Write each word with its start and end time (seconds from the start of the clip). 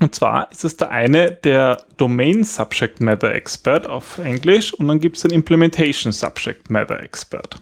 Und 0.00 0.14
zwar 0.14 0.50
ist 0.50 0.64
es 0.64 0.76
der 0.76 0.90
eine 0.90 1.30
der 1.30 1.84
Domain 1.96 2.42
Subject 2.42 3.00
Matter 3.00 3.32
Expert 3.32 3.86
auf 3.86 4.18
Englisch 4.18 4.74
und 4.74 4.88
dann 4.88 4.98
gibt 4.98 5.16
es 5.16 5.22
den 5.22 5.30
Implementation 5.30 6.12
Subject 6.12 6.68
Matter 6.68 7.00
Expert. 7.00 7.60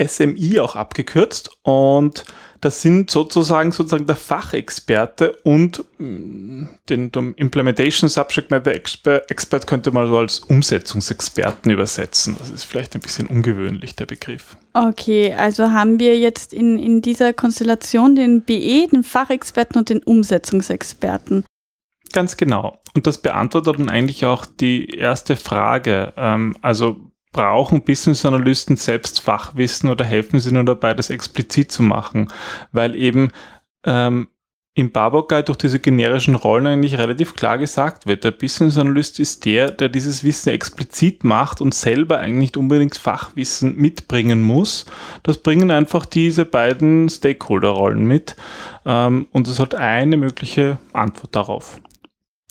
SMI 0.00 0.60
auch 0.60 0.76
abgekürzt 0.76 1.50
und 1.62 2.24
das 2.60 2.82
sind 2.82 3.10
sozusagen 3.10 3.72
sozusagen 3.72 4.06
der 4.06 4.16
Fachexperte 4.16 5.36
und 5.44 5.84
mm, 5.98 6.64
den, 6.88 7.12
den 7.12 7.34
Implementation 7.34 8.08
Subject 8.08 8.50
Matter 8.50 8.72
Expert, 8.72 9.30
Expert 9.30 9.66
könnte 9.66 9.90
man 9.90 10.08
so 10.08 10.18
als 10.18 10.40
Umsetzungsexperten 10.40 11.70
übersetzen. 11.70 12.36
Das 12.38 12.50
ist 12.50 12.64
vielleicht 12.64 12.94
ein 12.94 13.00
bisschen 13.00 13.26
ungewöhnlich, 13.26 13.94
der 13.96 14.06
Begriff. 14.06 14.56
Okay, 14.72 15.34
also 15.34 15.70
haben 15.70 15.98
wir 15.98 16.18
jetzt 16.18 16.52
in, 16.52 16.78
in 16.78 17.02
dieser 17.02 17.32
Konstellation 17.32 18.16
den 18.16 18.42
BE, 18.42 18.88
den 18.88 19.04
Fachexperten 19.04 19.78
und 19.78 19.88
den 19.88 20.02
Umsetzungsexperten. 20.02 21.44
Ganz 22.12 22.36
genau. 22.36 22.80
Und 22.94 23.06
das 23.06 23.18
beantwortet 23.18 23.78
dann 23.78 23.90
eigentlich 23.90 24.24
auch 24.24 24.46
die 24.46 24.88
erste 24.90 25.36
Frage. 25.36 26.12
Ähm, 26.16 26.56
also 26.62 27.05
brauchen 27.36 27.82
Business 27.82 28.24
Analysten 28.24 28.76
selbst 28.76 29.20
Fachwissen 29.20 29.90
oder 29.90 30.06
helfen 30.06 30.40
sie 30.40 30.52
nur 30.52 30.64
dabei, 30.64 30.94
das 30.94 31.10
explizit 31.10 31.70
zu 31.70 31.82
machen? 31.82 32.32
Weil 32.72 32.96
eben 32.96 33.30
ähm, 33.84 34.28
im 34.72 34.90
Barbock 34.90 35.28
Guide 35.28 35.44
durch 35.44 35.58
diese 35.58 35.78
generischen 35.78 36.34
Rollen 36.34 36.66
eigentlich 36.66 36.96
relativ 36.96 37.34
klar 37.34 37.58
gesagt 37.58 38.06
wird, 38.06 38.24
der 38.24 38.30
Business 38.30 38.78
Analyst 38.78 39.20
ist 39.20 39.44
der, 39.44 39.70
der 39.70 39.90
dieses 39.90 40.24
Wissen 40.24 40.48
explizit 40.48 41.24
macht 41.24 41.60
und 41.60 41.74
selber 41.74 42.18
eigentlich 42.18 42.36
nicht 42.36 42.56
unbedingt 42.56 42.96
Fachwissen 42.96 43.76
mitbringen 43.76 44.42
muss. 44.42 44.86
Das 45.22 45.36
bringen 45.36 45.70
einfach 45.70 46.06
diese 46.06 46.46
beiden 46.46 47.10
Stakeholder-Rollen 47.10 48.04
mit 48.06 48.34
ähm, 48.86 49.28
und 49.32 49.46
es 49.46 49.60
hat 49.60 49.74
eine 49.74 50.16
mögliche 50.16 50.78
Antwort 50.94 51.36
darauf. 51.36 51.80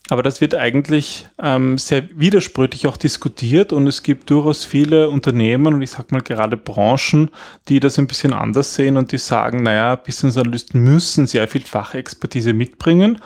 Aber 0.09 0.21
das 0.21 0.39
wird 0.39 0.53
eigentlich 0.53 1.27
ähm, 1.41 1.79
sehr 1.79 2.07
widersprüchlich 2.13 2.85
auch 2.85 2.97
diskutiert 2.97 3.73
und 3.73 3.87
es 3.87 4.03
gibt 4.03 4.29
durchaus 4.29 4.63
viele 4.63 5.09
Unternehmen 5.09 5.73
und 5.73 5.81
ich 5.81 5.91
sage 5.91 6.09
mal 6.11 6.21
gerade 6.21 6.57
Branchen, 6.57 7.31
die 7.67 7.79
das 7.79 7.97
ein 7.97 8.05
bisschen 8.05 8.31
anders 8.31 8.75
sehen 8.75 8.97
und 8.97 9.11
die 9.11 9.17
sagen, 9.17 9.63
naja, 9.63 9.95
Business 9.95 10.37
Analysten 10.37 10.83
müssen 10.83 11.25
sehr 11.25 11.47
viel 11.47 11.61
Fachexpertise 11.61 12.53
mitbringen, 12.53 13.19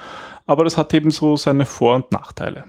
aber 0.45 0.63
das 0.63 0.77
hat 0.77 0.93
eben 0.93 1.11
so 1.11 1.35
seine 1.35 1.65
Vor- 1.65 1.95
und 1.95 2.11
Nachteile. 2.13 2.63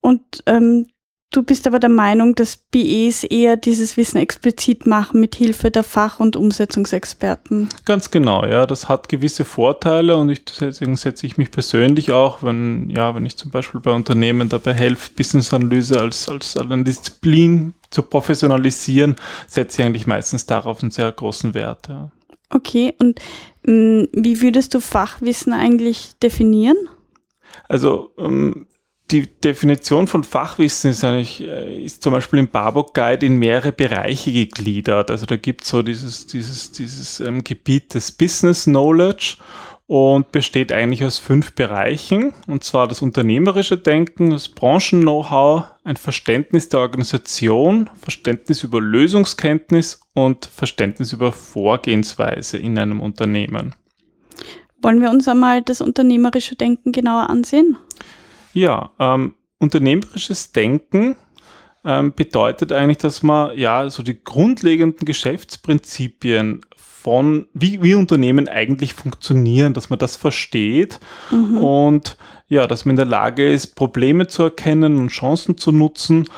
Und 0.00 0.42
ähm, 0.46 0.86
Du 1.32 1.42
bist 1.42 1.66
aber 1.66 1.78
der 1.78 1.88
Meinung, 1.88 2.34
dass 2.34 2.58
BEs 2.58 3.24
eher 3.24 3.56
dieses 3.56 3.96
Wissen 3.96 4.18
explizit 4.18 4.86
machen 4.86 5.18
mit 5.18 5.34
Hilfe 5.34 5.70
der 5.70 5.82
Fach- 5.82 6.20
und 6.20 6.36
Umsetzungsexperten. 6.36 7.70
Ganz 7.86 8.10
genau, 8.10 8.44
ja. 8.44 8.66
Das 8.66 8.90
hat 8.90 9.08
gewisse 9.08 9.46
Vorteile 9.46 10.18
und 10.18 10.28
ich, 10.28 10.44
deswegen 10.44 10.94
setze 10.96 11.26
ich 11.26 11.38
mich 11.38 11.50
persönlich 11.50 12.12
auch, 12.12 12.42
wenn, 12.42 12.90
ja, 12.90 13.14
wenn 13.14 13.24
ich 13.24 13.38
zum 13.38 13.50
Beispiel 13.50 13.80
bei 13.80 13.92
Unternehmen 13.92 14.50
dabei 14.50 14.74
helfe, 14.74 15.10
Business-Analyse 15.16 15.98
als, 15.98 16.28
als 16.28 16.54
eine 16.58 16.84
Disziplin 16.84 17.72
zu 17.88 18.02
professionalisieren, 18.02 19.16
setze 19.46 19.80
ich 19.80 19.86
eigentlich 19.86 20.06
meistens 20.06 20.44
darauf 20.44 20.82
einen 20.82 20.90
sehr 20.90 21.10
großen 21.10 21.54
Wert. 21.54 21.88
Ja. 21.88 22.10
Okay, 22.50 22.94
und 22.98 23.20
mh, 23.64 24.02
mm, 24.02 24.08
wie 24.12 24.42
würdest 24.42 24.74
du 24.74 24.80
Fachwissen 24.80 25.54
eigentlich 25.54 26.10
definieren? 26.22 26.76
Also 27.68 28.10
ähm, 28.18 28.66
die 29.12 29.26
Definition 29.26 30.06
von 30.06 30.24
Fachwissen 30.24 30.90
ist 30.90 31.04
eigentlich, 31.04 31.42
äh, 31.42 31.84
ist 31.84 32.02
zum 32.02 32.12
Beispiel 32.12 32.38
im 32.38 32.48
Barbock 32.48 32.94
Guide 32.94 33.26
in 33.26 33.36
mehrere 33.38 33.70
Bereiche 33.70 34.32
gegliedert. 34.32 35.10
Also 35.10 35.26
da 35.26 35.36
gibt 35.36 35.62
es 35.62 35.68
so 35.68 35.82
dieses, 35.82 36.26
dieses, 36.26 36.72
dieses 36.72 37.20
ähm, 37.20 37.44
Gebiet 37.44 37.94
des 37.94 38.10
Business 38.10 38.64
Knowledge 38.64 39.36
und 39.86 40.32
besteht 40.32 40.72
eigentlich 40.72 41.04
aus 41.04 41.18
fünf 41.18 41.52
Bereichen. 41.52 42.32
Und 42.46 42.64
zwar 42.64 42.88
das 42.88 43.02
unternehmerische 43.02 43.76
Denken, 43.76 44.30
das 44.30 44.48
Branchen-Know-how, 44.48 45.64
ein 45.84 45.96
Verständnis 45.98 46.70
der 46.70 46.80
Organisation, 46.80 47.90
Verständnis 48.00 48.62
über 48.62 48.80
Lösungskenntnis 48.80 50.00
und 50.14 50.46
Verständnis 50.46 51.12
über 51.12 51.32
Vorgehensweise 51.32 52.56
in 52.56 52.78
einem 52.78 53.00
Unternehmen. 53.00 53.74
Wollen 54.80 55.02
wir 55.02 55.10
uns 55.10 55.28
einmal 55.28 55.60
das 55.60 55.82
unternehmerische 55.82 56.56
Denken 56.56 56.92
genauer 56.92 57.28
ansehen? 57.28 57.76
Ja, 58.52 58.90
ähm, 58.98 59.34
unternehmerisches 59.58 60.52
Denken 60.52 61.16
ähm, 61.84 62.12
bedeutet 62.14 62.72
eigentlich, 62.72 62.98
dass 62.98 63.22
man 63.22 63.56
ja 63.56 63.88
so 63.90 64.02
die 64.02 64.22
grundlegenden 64.22 65.04
Geschäftsprinzipien 65.04 66.60
von, 66.76 67.48
wie, 67.52 67.82
wie 67.82 67.94
Unternehmen 67.94 68.48
eigentlich 68.48 68.94
funktionieren, 68.94 69.74
dass 69.74 69.90
man 69.90 69.98
das 69.98 70.16
versteht 70.16 71.00
mhm. 71.30 71.58
und 71.58 72.16
ja, 72.48 72.66
dass 72.66 72.84
man 72.84 72.92
in 72.92 72.96
der 72.98 73.06
Lage 73.06 73.50
ist, 73.50 73.74
Probleme 73.74 74.26
zu 74.26 74.44
erkennen 74.44 74.98
und 74.98 75.08
Chancen 75.08 75.56
zu 75.56 75.72
nutzen 75.72 76.28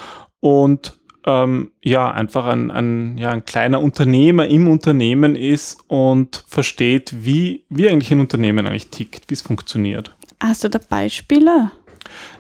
und 0.41 0.97
ähm, 1.27 1.73
ja, 1.83 2.11
einfach 2.11 2.47
ein, 2.47 2.71
ein, 2.71 3.19
ja, 3.19 3.31
ein 3.31 3.45
kleiner 3.45 3.81
Unternehmer 3.81 4.47
im 4.47 4.69
Unternehmen 4.69 5.37
ist 5.37 5.79
und 5.89 6.45
versteht, 6.47 7.15
wie, 7.25 7.65
wie 7.69 7.89
eigentlich 7.89 8.13
ein 8.13 8.21
Unternehmen 8.21 8.67
eigentlich 8.67 8.89
tickt, 8.89 9.25
wie 9.29 9.35
es 9.35 9.43
funktioniert. 9.43 10.15
Hast 10.41 10.65
du 10.65 10.69
da 10.69 10.79
Beispiele? 10.89 11.71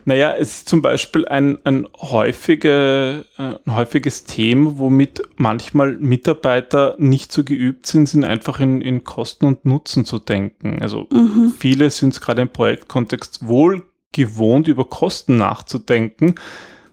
Naja, 0.06 0.34
es 0.34 0.58
ist 0.58 0.68
zum 0.68 0.82
Beispiel 0.82 1.26
ein, 1.26 1.58
ein, 1.64 1.88
häufige, 1.96 3.24
äh, 3.38 3.42
ein 3.64 3.74
häufiges 3.74 4.24
Thema, 4.24 4.78
womit 4.78 5.22
manchmal 5.36 5.96
Mitarbeiter 5.96 6.94
nicht 6.98 7.32
so 7.32 7.42
geübt 7.42 7.86
sind, 7.86 8.08
sind 8.08 8.24
einfach 8.24 8.60
in, 8.60 8.82
in 8.82 9.04
Kosten 9.04 9.46
und 9.46 9.64
Nutzen 9.64 10.04
zu 10.04 10.18
denken. 10.18 10.82
Also 10.82 11.06
mhm. 11.10 11.54
viele 11.58 11.90
sind 11.90 12.12
es 12.12 12.20
gerade 12.20 12.42
im 12.42 12.50
Projektkontext 12.50 13.46
wohl 13.46 13.82
gewohnt, 14.12 14.68
über 14.68 14.84
Kosten 14.84 15.38
nachzudenken. 15.38 16.34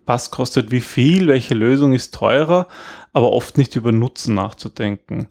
Was 0.05 0.31
kostet 0.31 0.71
wie 0.71 0.81
viel, 0.81 1.27
welche 1.27 1.53
Lösung 1.53 1.93
ist 1.93 2.13
teurer, 2.13 2.67
aber 3.13 3.31
oft 3.31 3.57
nicht 3.57 3.75
über 3.75 3.91
Nutzen 3.91 4.35
nachzudenken. 4.35 5.27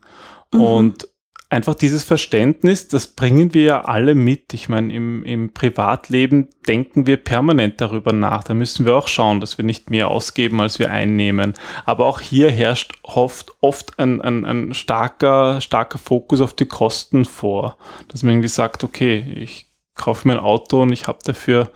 Mhm. 0.53 0.61
Und 0.61 1.09
einfach 1.51 1.75
dieses 1.75 2.05
Verständnis, 2.05 2.89
das 2.89 3.09
bringen 3.09 3.53
wir 3.53 3.63
ja 3.63 3.85
alle 3.85 4.15
mit. 4.15 4.55
Ich 4.55 4.69
meine, 4.69 4.95
im, 4.95 5.25
im 5.25 5.53
Privatleben 5.53 6.49
denken 6.67 7.07
wir 7.07 7.17
permanent 7.17 7.81
darüber 7.81 8.13
nach. 8.13 8.45
Da 8.45 8.55
müssen 8.55 8.87
wir 8.87 8.97
auch 8.97 9.09
schauen, 9.09 9.41
dass 9.41 9.59
wir 9.59 9.65
nicht 9.65 9.91
mehr 9.91 10.09
ausgeben, 10.09 10.61
als 10.61 10.79
wir 10.79 10.91
einnehmen. 10.91 11.55
Aber 11.85 12.07
auch 12.07 12.21
hier 12.21 12.51
herrscht 12.51 12.93
oft, 13.03 13.53
oft 13.61 13.99
ein, 13.99 14.21
ein, 14.21 14.45
ein 14.47 14.75
starker, 14.75 15.61
starker 15.61 15.99
Fokus 15.99 16.41
auf 16.41 16.55
die 16.55 16.67
Kosten 16.67 17.25
vor. 17.25 17.77
Dass 18.09 18.23
man 18.23 18.35
irgendwie 18.35 18.49
sagt, 18.49 18.85
okay, 18.85 19.19
ich 19.37 19.67
kaufe 19.97 20.29
mir 20.29 20.35
ein 20.35 20.41
Auto 20.41 20.83
und 20.83 20.93
ich 20.93 21.09
habe 21.09 21.19
dafür 21.25 21.71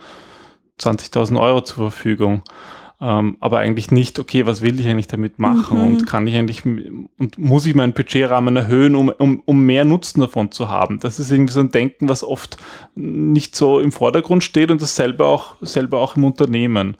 20.000 0.80 1.40
Euro 1.40 1.62
zur 1.62 1.90
Verfügung 1.90 2.42
ähm, 3.00 3.36
aber 3.40 3.58
eigentlich 3.58 3.90
nicht, 3.90 4.18
okay, 4.18 4.46
was 4.46 4.62
will 4.62 4.78
ich 4.78 4.86
eigentlich 4.86 5.08
damit 5.08 5.38
machen 5.38 5.78
mhm. 5.78 5.84
und 5.84 6.06
kann 6.06 6.26
ich 6.26 6.36
eigentlich 6.36 6.64
und 6.64 7.36
muss 7.36 7.66
ich 7.66 7.74
meinen 7.74 7.92
Budgetrahmen 7.92 8.56
erhöhen, 8.56 8.94
um, 8.94 9.08
um, 9.08 9.42
um 9.44 9.66
mehr 9.66 9.84
Nutzen 9.84 10.20
davon 10.20 10.52
zu 10.52 10.68
haben. 10.68 11.00
Das 11.00 11.18
ist 11.18 11.30
irgendwie 11.30 11.52
so 11.52 11.60
ein 11.60 11.72
Denken, 11.72 12.08
was 12.08 12.22
oft 12.22 12.56
nicht 12.94 13.56
so 13.56 13.80
im 13.80 13.90
Vordergrund 13.90 14.44
steht 14.44 14.70
und 14.70 14.80
dasselbe 14.80 15.26
auch, 15.26 15.56
selber 15.60 15.98
auch 15.98 16.16
im 16.16 16.24
Unternehmen. 16.24 16.96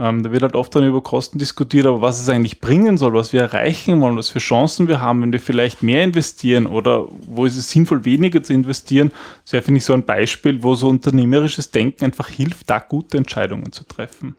Ähm, 0.00 0.24
da 0.24 0.32
wird 0.32 0.42
halt 0.42 0.56
oft 0.56 0.74
dann 0.74 0.84
über 0.84 1.00
Kosten 1.00 1.38
diskutiert, 1.38 1.86
aber 1.86 2.02
was 2.02 2.20
es 2.20 2.28
eigentlich 2.28 2.60
bringen 2.60 2.98
soll, 2.98 3.14
was 3.14 3.32
wir 3.32 3.40
erreichen 3.40 4.00
wollen, 4.00 4.16
was 4.16 4.28
für 4.28 4.40
Chancen 4.40 4.88
wir 4.88 5.00
haben, 5.00 5.22
wenn 5.22 5.32
wir 5.32 5.40
vielleicht 5.40 5.82
mehr 5.82 6.02
investieren 6.02 6.66
oder 6.66 7.06
wo 7.26 7.46
ist 7.46 7.56
es 7.56 7.70
sinnvoll, 7.70 8.04
weniger 8.04 8.42
zu 8.42 8.52
investieren, 8.52 9.12
das 9.44 9.52
wäre, 9.52 9.62
finde 9.62 9.78
ich, 9.78 9.84
so 9.84 9.94
ein 9.94 10.04
Beispiel, 10.04 10.62
wo 10.62 10.74
so 10.74 10.88
unternehmerisches 10.88 11.70
Denken 11.70 12.04
einfach 12.04 12.28
hilft, 12.28 12.68
da 12.68 12.80
gute 12.80 13.16
Entscheidungen 13.16 13.72
zu 13.72 13.84
treffen. 13.84 14.36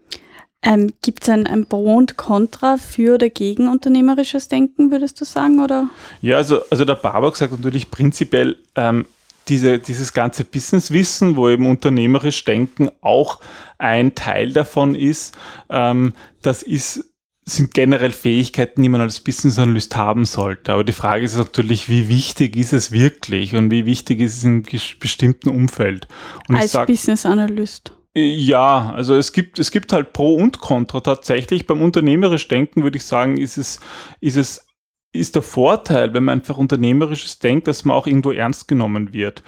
Ähm, 0.64 0.92
Gibt 1.02 1.24
es 1.24 1.30
ein, 1.30 1.46
ein 1.46 1.66
Pro 1.68 1.96
und 1.96 2.18
Contra 2.18 2.78
für 2.78 3.16
oder 3.16 3.30
gegen 3.30 3.68
unternehmerisches 3.68 4.48
Denken, 4.48 4.92
würdest 4.92 5.22
du 5.22 5.26
sagen? 5.26 5.64
Oder? 5.64 5.90
Ja, 6.22 6.38
also, 6.38 6.62
also 6.70 6.84
der 6.84 6.96
Barbock 6.96 7.38
sagt 7.38 7.52
natürlich 7.52 7.92
prinzipiell, 7.92 8.58
ähm, 8.76 9.06
diese, 9.48 9.80
dieses 9.80 10.14
ganze 10.14 10.44
Businesswissen, 10.44 11.36
wo 11.36 11.50
eben 11.50 11.68
unternehmerisch 11.68 12.44
Denken 12.44 12.90
auch 13.02 13.40
ein 13.78 14.16
Teil 14.16 14.52
davon 14.52 14.96
ist, 14.96 15.38
ähm, 15.70 16.14
das 16.42 16.64
ist 16.64 17.06
sind 17.50 17.74
generell 17.74 18.12
Fähigkeiten, 18.12 18.84
die 18.84 18.90
man 18.90 19.00
als 19.00 19.22
Business 19.22 19.58
Analyst 19.58 19.96
haben 19.96 20.26
sollte. 20.26 20.74
Aber 20.74 20.84
die 20.84 20.92
Frage 20.92 21.24
ist 21.24 21.38
natürlich, 21.38 21.88
wie 21.88 22.10
wichtig 22.10 22.58
ist 22.58 22.74
es 22.74 22.92
wirklich 22.92 23.56
und 23.56 23.72
wie 23.72 23.86
wichtig 23.86 24.20
ist 24.20 24.38
es 24.38 24.44
in 24.44 24.66
einem 24.68 24.82
bestimmten 25.00 25.50
Umfeld? 25.50 26.10
Und 26.50 26.58
als 26.58 26.74
sag, 26.74 26.88
Business 26.88 27.26
Analyst. 27.26 27.94
Ja, 28.20 28.94
also 28.96 29.14
es 29.14 29.32
gibt, 29.32 29.60
es 29.60 29.70
gibt 29.70 29.94
halt 29.94 30.12
Pro 30.12 30.34
und 30.34 30.58
Contra 30.58 31.02
tatsächlich. 31.02 31.68
Beim 31.68 31.84
unternehmerisch 31.84 32.48
Denken 32.48 32.82
würde 32.82 32.98
ich 32.98 33.06
sagen, 33.06 33.38
ist 33.38 33.58
es, 33.58 33.80
ist 34.22 34.38
es, 34.38 34.66
ist 35.14 35.36
der 35.36 35.44
Vorteil, 35.44 36.16
wenn 36.16 36.24
man 36.24 36.40
einfach 36.40 36.58
unternehmerisches 36.58 37.38
denkt, 37.38 37.68
dass 37.68 37.86
man 37.86 37.96
auch 37.96 38.08
irgendwo 38.08 38.32
ernst 38.32 38.68
genommen 38.68 39.14
wird. 39.14 39.44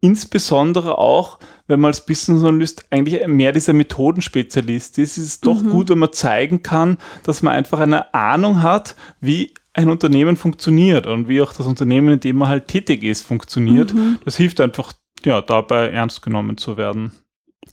Insbesondere 0.00 0.96
auch, 0.96 1.38
wenn 1.66 1.80
man 1.80 1.90
als 1.90 2.06
Business 2.06 2.42
Analyst 2.42 2.86
eigentlich 2.88 3.26
mehr 3.26 3.52
dieser 3.52 3.74
Methodenspezialist 3.74 4.96
ist, 4.96 5.18
ist 5.18 5.26
es 5.26 5.40
doch 5.40 5.60
mhm. 5.60 5.68
gut, 5.68 5.90
wenn 5.90 5.98
man 5.98 6.12
zeigen 6.14 6.62
kann, 6.62 6.96
dass 7.22 7.42
man 7.42 7.52
einfach 7.52 7.80
eine 7.80 8.14
Ahnung 8.14 8.62
hat, 8.62 8.96
wie 9.20 9.52
ein 9.74 9.90
Unternehmen 9.90 10.38
funktioniert 10.38 11.06
und 11.06 11.28
wie 11.28 11.42
auch 11.42 11.52
das 11.52 11.66
Unternehmen, 11.66 12.14
in 12.14 12.20
dem 12.20 12.36
man 12.36 12.48
halt 12.48 12.68
tätig 12.68 13.02
ist, 13.02 13.26
funktioniert. 13.26 13.92
Mhm. 13.92 14.20
Das 14.24 14.38
hilft 14.38 14.58
einfach, 14.62 14.94
ja, 15.22 15.42
dabei 15.42 15.90
ernst 15.90 16.22
genommen 16.22 16.56
zu 16.56 16.78
werden. 16.78 17.12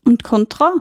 Und 0.06 0.24
Contra? 0.24 0.74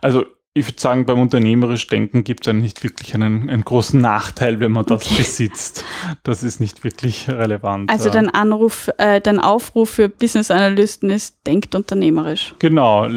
Also 0.00 0.24
ich 0.56 0.68
würde 0.68 0.80
sagen, 0.80 1.04
beim 1.04 1.20
unternehmerisch 1.20 1.88
Denken 1.88 2.22
gibt 2.22 2.46
es 2.46 2.52
nicht 2.54 2.84
wirklich 2.84 3.12
einen, 3.14 3.50
einen, 3.50 3.64
großen 3.64 4.00
Nachteil, 4.00 4.60
wenn 4.60 4.70
man 4.70 4.86
das 4.86 5.04
okay. 5.04 5.16
besitzt. 5.18 5.84
Das 6.22 6.44
ist 6.44 6.60
nicht 6.60 6.84
wirklich 6.84 7.28
relevant. 7.28 7.90
Also 7.90 8.08
dein 8.08 8.30
Anruf, 8.30 8.88
äh, 8.98 9.20
dein 9.20 9.40
Aufruf 9.40 9.90
für 9.90 10.08
Business 10.08 10.52
Analysten 10.52 11.10
ist, 11.10 11.36
denkt 11.44 11.74
unternehmerisch. 11.74 12.54
Genau, 12.60 13.08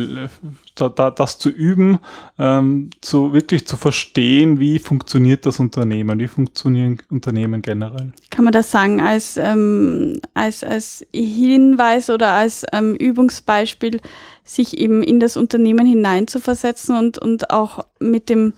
da, 0.74 0.90
da, 0.90 1.12
das 1.12 1.38
zu 1.38 1.50
üben, 1.50 2.00
ähm, 2.40 2.90
zu 3.02 3.34
wirklich 3.34 3.68
zu 3.68 3.78
verstehen, 3.78 4.60
wie 4.60 4.80
funktioniert 4.80 5.46
das 5.46 5.60
Unternehmen, 5.60 6.20
wie 6.20 6.28
funktionieren 6.28 7.02
Unternehmen 7.10 7.62
generell. 7.62 8.14
Kann 8.32 8.46
man 8.46 8.54
das 8.54 8.72
sagen 8.72 9.00
als, 9.00 9.38
ähm, 9.38 10.22
als, 10.34 10.64
als 10.64 11.06
Hinweis 11.14 12.10
oder 12.10 12.34
als 12.34 12.66
ähm, 12.74 12.96
Übungsbeispiel, 12.96 14.02
sich 14.48 14.78
eben 14.78 15.04
in 15.04 15.20
das 15.20 15.38
Unternehmen 15.38 15.86
hineinzuversetzen 15.86 16.98
und, 16.98 17.18
und 17.20 17.52
auch 17.52 17.86
mit 18.00 18.30
dem 18.30 18.54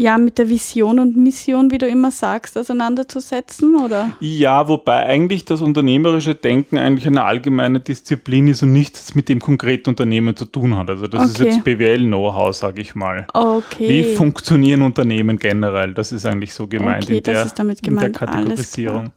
ja, 0.00 0.16
mit 0.16 0.38
der 0.38 0.48
Vision 0.48 1.00
und 1.00 1.16
Mission, 1.16 1.72
wie 1.72 1.78
du 1.78 1.88
immer 1.88 2.12
sagst, 2.12 2.56
auseinanderzusetzen, 2.56 3.74
oder? 3.74 4.12
Ja, 4.20 4.68
wobei 4.68 5.04
eigentlich 5.04 5.44
das 5.44 5.60
unternehmerische 5.60 6.36
Denken 6.36 6.78
eigentlich 6.78 7.08
eine 7.08 7.24
allgemeine 7.24 7.80
Disziplin 7.80 8.46
ist 8.46 8.62
und 8.62 8.72
nichts 8.72 9.16
mit 9.16 9.28
dem 9.28 9.40
konkreten 9.40 9.90
Unternehmen 9.90 10.36
zu 10.36 10.44
tun 10.44 10.76
hat. 10.76 10.88
Also 10.88 11.08
das 11.08 11.34
okay. 11.34 11.48
ist 11.48 11.54
jetzt 11.56 11.64
BWL-Know-how, 11.64 12.54
sage 12.54 12.80
ich 12.80 12.94
mal. 12.94 13.26
Okay. 13.34 13.88
Wie 13.88 14.14
funktionieren 14.14 14.82
Unternehmen 14.82 15.36
generell? 15.36 15.94
Das 15.94 16.12
ist 16.12 16.24
eigentlich 16.24 16.54
so 16.54 16.68
gemeint, 16.68 17.06
okay, 17.06 17.16
in, 17.16 17.22
der, 17.24 17.46
gemeint. 17.56 17.82
in 17.84 17.96
der 17.96 18.10
Kategorisierung. 18.10 19.10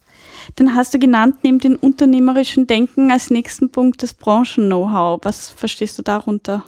Dann 0.55 0.75
hast 0.75 0.93
du 0.93 0.99
genannt, 0.99 1.37
neben 1.43 1.59
dem 1.59 1.75
unternehmerischen 1.75 2.67
Denken 2.67 3.11
als 3.11 3.29
nächsten 3.29 3.69
Punkt 3.69 4.03
das 4.03 4.13
Branchen-Know-how. 4.13 5.19
Was 5.23 5.49
verstehst 5.49 5.97
du 5.97 6.03
darunter? 6.03 6.63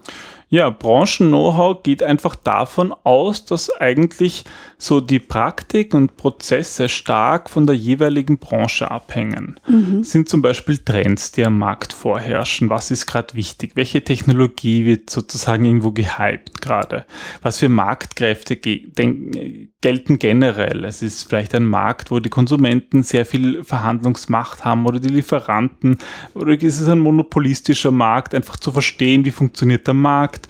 Ja, 0.54 0.70
Branchen-Know-how 0.70 1.82
geht 1.82 2.04
einfach 2.04 2.36
davon 2.36 2.94
aus, 3.04 3.44
dass 3.44 3.72
eigentlich 3.82 4.44
so 4.78 5.02
die 5.02 5.18
Praktik 5.18 5.96
und 5.96 6.16
Prozesse 6.16 6.90
stark 6.90 7.50
von 7.50 7.66
der 7.66 7.76
jeweiligen 7.76 8.38
Branche 8.38 8.92
abhängen. 8.92 9.60
Mhm. 9.66 10.04
Sind 10.04 10.30
zum 10.30 10.44
Beispiel 10.44 10.78
Trends, 10.78 11.32
die 11.32 11.44
am 11.44 11.58
Markt 11.58 11.92
vorherrschen. 11.92 12.70
Was 12.70 12.92
ist 12.92 13.08
gerade 13.08 13.34
wichtig? 13.34 13.72
Welche 13.74 14.04
Technologie 14.04 14.86
wird 14.86 15.10
sozusagen 15.10 15.66
irgendwo 15.66 15.92
gehypt 15.92 16.62
gerade? 16.62 17.06
Was 17.42 17.58
für 17.58 17.70
Marktkräfte 17.70 18.58
gelten 18.58 20.20
generell? 20.20 20.86
Es 20.86 21.02
ist 21.02 21.28
vielleicht 21.30 21.56
ein 21.56 21.66
Markt, 21.66 22.12
wo 22.12 22.20
die 22.20 22.30
Konsumenten 22.30 23.02
sehr 23.02 23.26
viel 23.26 23.64
Verhandlungsmacht 23.64 24.64
haben 24.64 24.86
oder 24.86 25.00
die 25.00 25.10
Lieferanten. 25.10 25.98
Oder 26.36 26.62
ist 26.62 26.80
es 26.80 26.88
ein 26.90 27.00
monopolistischer 27.00 27.92
Markt? 27.92 28.36
Einfach 28.36 28.58
zu 28.58 28.72
verstehen, 28.72 29.26
wie 29.26 29.32
funktioniert 29.32 29.88
der 29.88 29.96
Markt? 29.96 30.43
Markt? 30.44 30.48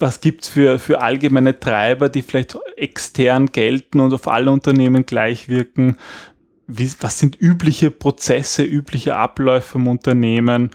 Was 0.00 0.20
gibt 0.20 0.44
es 0.44 0.48
für, 0.48 0.78
für 0.78 1.00
allgemeine 1.00 1.58
Treiber, 1.58 2.08
die 2.08 2.22
vielleicht 2.22 2.56
extern 2.76 3.46
gelten 3.46 3.98
und 3.98 4.14
auf 4.14 4.28
alle 4.28 4.50
Unternehmen 4.50 5.04
gleich 5.06 5.48
wirken? 5.48 5.96
Wie, 6.68 6.90
was 7.00 7.18
sind 7.18 7.40
übliche 7.40 7.90
Prozesse, 7.90 8.62
übliche 8.62 9.16
Abläufe 9.16 9.78
im 9.78 9.88
Unternehmen? 9.88 10.70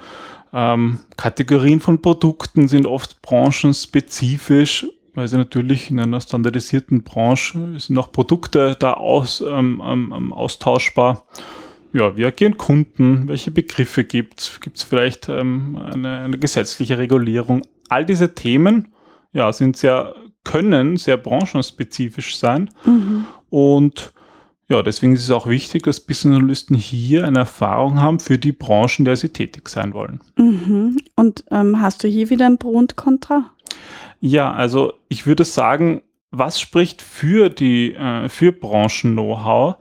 Ähm, 0.51 0.99
Kategorien 1.15 1.79
von 1.79 2.01
Produkten 2.01 2.67
sind 2.67 2.85
oft 2.85 3.21
branchenspezifisch, 3.21 4.87
weil 5.13 5.27
sie 5.27 5.37
natürlich 5.37 5.89
in 5.89 5.99
einer 5.99 6.19
standardisierten 6.19 7.03
Branche 7.03 7.79
sind 7.79 7.97
auch 7.97 8.11
Produkte 8.11 8.75
da 8.77 8.93
aus, 8.93 9.41
ähm, 9.41 9.81
ähm, 9.85 10.33
austauschbar. 10.33 11.25
Ja, 11.93 12.17
wie 12.17 12.25
agieren 12.25 12.57
Kunden? 12.57 13.27
Welche 13.27 13.51
Begriffe 13.51 14.03
gibt 14.03 14.41
es? 14.41 14.59
Gibt 14.59 14.77
es 14.77 14.83
vielleicht 14.83 15.29
ähm, 15.29 15.77
eine, 15.77 16.19
eine 16.19 16.39
gesetzliche 16.39 16.97
Regulierung? 16.97 17.61
all 17.93 18.05
diese 18.05 18.33
Themen 18.33 18.89
ja, 19.33 19.53
sind 19.53 19.77
sehr, 19.77 20.15
können 20.43 20.97
sehr 20.97 21.17
branchenspezifisch 21.17 22.37
sein. 22.37 22.69
Mhm. 22.85 23.25
Und 23.49 24.13
ja, 24.69 24.81
deswegen 24.81 25.13
ist 25.13 25.23
es 25.23 25.31
auch 25.31 25.47
wichtig, 25.47 25.83
dass 25.83 25.99
Business 25.99 26.37
Analysten 26.37 26.75
hier 26.75 27.25
eine 27.27 27.39
Erfahrung 27.39 28.01
haben 28.01 28.19
für 28.19 28.37
die 28.37 28.51
Branchen, 28.51 28.99
in 28.99 29.05
der 29.05 29.15
sie 29.15 29.29
tätig 29.29 29.69
sein 29.69 29.93
wollen. 29.93 30.21
Mhm. 30.37 30.97
Und 31.15 31.43
ähm, 31.51 31.81
hast 31.81 32.03
du 32.03 32.07
hier 32.07 32.29
wieder 32.29 32.47
ein 32.47 32.57
Pro 32.57 32.71
und 32.71 32.95
Contra? 32.95 33.51
Ja, 34.19 34.51
also 34.51 34.93
ich 35.09 35.27
würde 35.27 35.45
sagen, 35.45 36.01
was 36.31 36.59
spricht 36.59 37.01
für 37.01 37.49
die 37.49 37.93
äh, 37.93 38.29
für 38.29 38.51
Branchen-Know-how? 38.51 39.75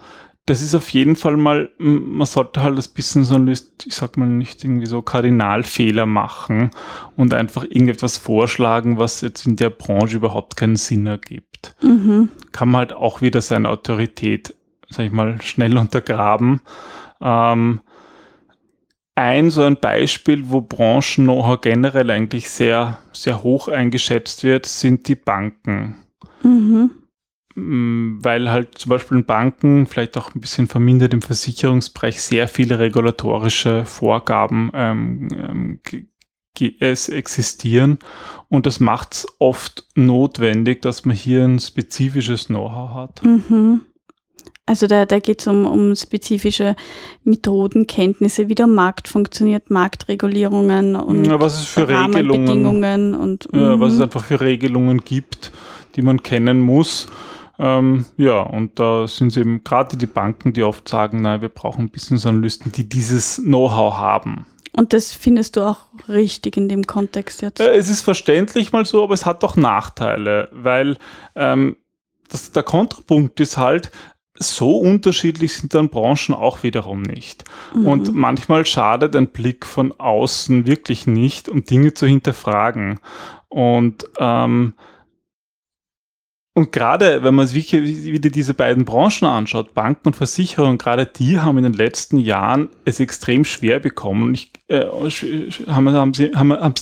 Das 0.46 0.60
ist 0.60 0.74
auf 0.74 0.88
jeden 0.88 1.14
Fall 1.14 1.36
mal, 1.36 1.70
man 1.78 2.26
sollte 2.26 2.62
halt 2.62 2.76
das 2.76 2.88
Business 2.88 3.30
Analyst, 3.30 3.86
ich 3.86 3.94
sag 3.94 4.16
mal, 4.16 4.26
nicht 4.26 4.64
irgendwie 4.64 4.86
so 4.86 5.00
Kardinalfehler 5.00 6.04
machen 6.04 6.70
und 7.16 7.32
einfach 7.32 7.62
irgendetwas 7.62 8.18
vorschlagen, 8.18 8.98
was 8.98 9.20
jetzt 9.20 9.46
in 9.46 9.54
der 9.54 9.70
Branche 9.70 10.16
überhaupt 10.16 10.56
keinen 10.56 10.76
Sinn 10.76 11.06
ergibt. 11.06 11.76
Mhm. 11.80 12.28
Kann 12.50 12.70
man 12.70 12.80
halt 12.80 12.92
auch 12.92 13.20
wieder 13.20 13.40
seine 13.40 13.68
Autorität, 13.68 14.54
sag 14.88 15.06
ich 15.06 15.12
mal, 15.12 15.40
schnell 15.42 15.76
untergraben. 15.78 16.60
Ähm, 17.20 17.80
ein 19.14 19.50
so 19.50 19.62
ein 19.62 19.76
Beispiel, 19.76 20.50
wo 20.50 20.60
Branchen-Know-how 20.60 21.60
generell 21.60 22.10
eigentlich 22.10 22.50
sehr, 22.50 22.98
sehr 23.12 23.44
hoch 23.44 23.68
eingeschätzt 23.68 24.42
wird, 24.42 24.66
sind 24.66 25.06
die 25.06 25.14
Banken. 25.14 25.96
Mhm. 26.42 26.90
Mm, 27.54 28.18
weil 28.22 28.50
halt 28.50 28.78
zum 28.78 28.90
Beispiel 28.90 29.18
in 29.18 29.24
Banken, 29.24 29.86
vielleicht 29.86 30.16
auch 30.16 30.34
ein 30.34 30.40
bisschen 30.40 30.68
vermindert 30.68 31.12
im 31.12 31.22
Versicherungsbereich, 31.22 32.20
sehr 32.20 32.48
viele 32.48 32.78
regulatorische 32.78 33.84
Vorgaben 33.84 34.70
ähm, 34.74 35.28
ähm, 35.32 35.80
es 36.80 37.08
existieren. 37.08 37.98
Und 38.48 38.66
das 38.66 38.80
macht 38.80 39.14
es 39.14 39.26
oft 39.38 39.86
notwendig, 39.94 40.82
dass 40.82 41.04
man 41.04 41.16
hier 41.16 41.44
ein 41.44 41.58
spezifisches 41.58 42.46
Know-how 42.46 42.94
hat. 42.94 43.24
Mhm. 43.24 43.82
Also 44.64 44.86
da, 44.86 45.06
da 45.06 45.18
geht 45.18 45.40
es 45.40 45.46
um, 45.48 45.66
um 45.66 45.96
spezifische 45.96 46.76
Methodenkenntnisse, 47.24 48.48
wie 48.48 48.54
der 48.54 48.68
Markt 48.68 49.08
funktioniert, 49.08 49.70
Marktregulierungen 49.70 50.94
und 50.94 51.24
ja, 51.24 51.40
was 51.40 51.60
es 51.60 51.66
für 51.66 51.88
Regelungen 51.88 53.14
und 53.14 53.48
ja, 53.52 53.80
was 53.80 53.92
es 53.92 53.98
mhm. 53.98 54.04
einfach 54.04 54.24
für 54.24 54.40
Regelungen 54.40 54.98
gibt, 54.98 55.50
die 55.96 56.02
man 56.02 56.22
kennen 56.22 56.60
muss. 56.60 57.08
Ähm, 57.58 58.06
ja, 58.16 58.40
und 58.40 58.78
da 58.78 59.06
sind 59.06 59.28
es 59.28 59.36
eben 59.36 59.62
gerade 59.62 59.96
die 59.96 60.06
Banken, 60.06 60.52
die 60.52 60.62
oft 60.62 60.88
sagen, 60.88 61.22
nein, 61.22 61.42
wir 61.42 61.48
brauchen 61.48 61.90
Business-Analysten, 61.90 62.72
die 62.72 62.88
dieses 62.88 63.36
Know-how 63.36 63.96
haben. 63.96 64.46
Und 64.74 64.92
das 64.94 65.12
findest 65.12 65.56
du 65.56 65.62
auch 65.62 65.80
richtig 66.08 66.56
in 66.56 66.68
dem 66.68 66.86
Kontext 66.86 67.42
jetzt? 67.42 67.60
Äh, 67.60 67.76
es 67.76 67.90
ist 67.90 68.00
verständlich 68.00 68.72
mal 68.72 68.86
so, 68.86 69.04
aber 69.04 69.14
es 69.14 69.26
hat 69.26 69.44
auch 69.44 69.56
Nachteile, 69.56 70.48
weil 70.52 70.96
ähm, 71.36 71.76
das, 72.30 72.52
der 72.52 72.62
Kontrapunkt 72.62 73.38
ist 73.40 73.58
halt, 73.58 73.90
so 74.38 74.78
unterschiedlich 74.78 75.54
sind 75.54 75.74
dann 75.74 75.90
Branchen 75.90 76.34
auch 76.34 76.62
wiederum 76.62 77.02
nicht. 77.02 77.44
Mhm. 77.74 77.86
Und 77.86 78.14
manchmal 78.14 78.64
schadet 78.64 79.14
ein 79.14 79.28
Blick 79.28 79.66
von 79.66 79.92
außen 79.92 80.66
wirklich 80.66 81.06
nicht, 81.06 81.48
um 81.48 81.64
Dinge 81.64 81.92
zu 81.94 82.06
hinterfragen. 82.06 82.98
Und 83.48 84.06
ähm, 84.18 84.74
und 86.54 86.70
gerade 86.70 87.22
wenn 87.22 87.34
man 87.34 87.46
sich 87.46 87.72
wieder 87.72 88.28
diese 88.28 88.52
beiden 88.52 88.84
Branchen 88.84 89.26
anschaut, 89.26 89.72
Banken 89.72 90.08
und 90.08 90.16
Versicherung, 90.16 90.76
gerade 90.76 91.06
die 91.06 91.40
haben 91.40 91.56
in 91.56 91.64
den 91.64 91.72
letzten 91.72 92.18
Jahren 92.18 92.68
es 92.84 93.00
extrem 93.00 93.44
schwer 93.44 93.80
bekommen. 93.80 94.34
Ich, 94.34 94.50
äh, 94.68 94.84
haben, 95.66 95.90
haben, 95.92 96.12
sie, 96.12 96.32
haben, 96.34 96.52
haben 96.52 96.74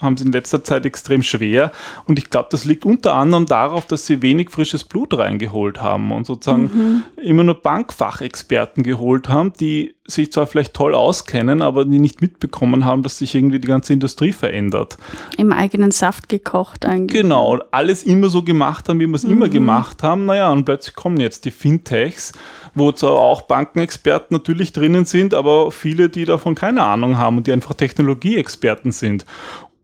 haben 0.00 0.16
sie 0.16 0.24
in 0.24 0.32
letzter 0.32 0.62
Zeit 0.62 0.86
extrem 0.86 1.22
schwer. 1.22 1.72
Und 2.06 2.18
ich 2.18 2.30
glaube, 2.30 2.48
das 2.50 2.64
liegt 2.64 2.84
unter 2.84 3.14
anderem 3.14 3.46
darauf, 3.46 3.86
dass 3.86 4.06
sie 4.06 4.22
wenig 4.22 4.50
frisches 4.50 4.84
Blut 4.84 5.16
reingeholt 5.16 5.80
haben 5.80 6.12
und 6.12 6.26
sozusagen 6.26 6.62
mhm. 6.62 7.02
immer 7.22 7.44
nur 7.44 7.54
Bankfachexperten 7.60 8.82
geholt 8.82 9.28
haben, 9.28 9.52
die 9.58 9.94
sich 10.06 10.30
zwar 10.32 10.46
vielleicht 10.46 10.74
toll 10.74 10.94
auskennen, 10.94 11.62
aber 11.62 11.84
die 11.84 11.98
nicht 11.98 12.20
mitbekommen 12.22 12.84
haben, 12.84 13.02
dass 13.02 13.18
sich 13.18 13.34
irgendwie 13.34 13.58
die 13.58 13.68
ganze 13.68 13.92
Industrie 13.92 14.32
verändert. 14.32 14.96
Im 15.36 15.52
eigenen 15.52 15.90
Saft 15.90 16.28
gekocht 16.28 16.86
eigentlich. 16.86 17.20
Genau, 17.20 17.58
alles 17.70 18.04
immer 18.04 18.28
so 18.28 18.42
gemacht 18.42 18.88
haben, 18.88 19.00
wie 19.00 19.06
wir 19.06 19.16
es 19.16 19.24
mhm. 19.24 19.32
immer 19.32 19.48
gemacht 19.48 20.02
haben. 20.02 20.26
Naja, 20.26 20.50
und 20.52 20.64
plötzlich 20.64 20.94
kommen 20.94 21.18
jetzt 21.18 21.44
die 21.44 21.50
Fintechs, 21.50 22.32
wo 22.74 22.92
zwar 22.92 23.12
auch 23.12 23.42
Bankenexperten 23.42 24.36
natürlich 24.36 24.72
drinnen 24.72 25.06
sind, 25.06 25.34
aber 25.34 25.72
viele, 25.72 26.08
die 26.08 26.24
davon 26.24 26.54
keine 26.54 26.82
Ahnung 26.82 27.18
haben 27.18 27.38
und 27.38 27.46
die 27.46 27.52
einfach 27.52 27.74
Technologieexperten 27.74 28.92
sind. 28.92 29.24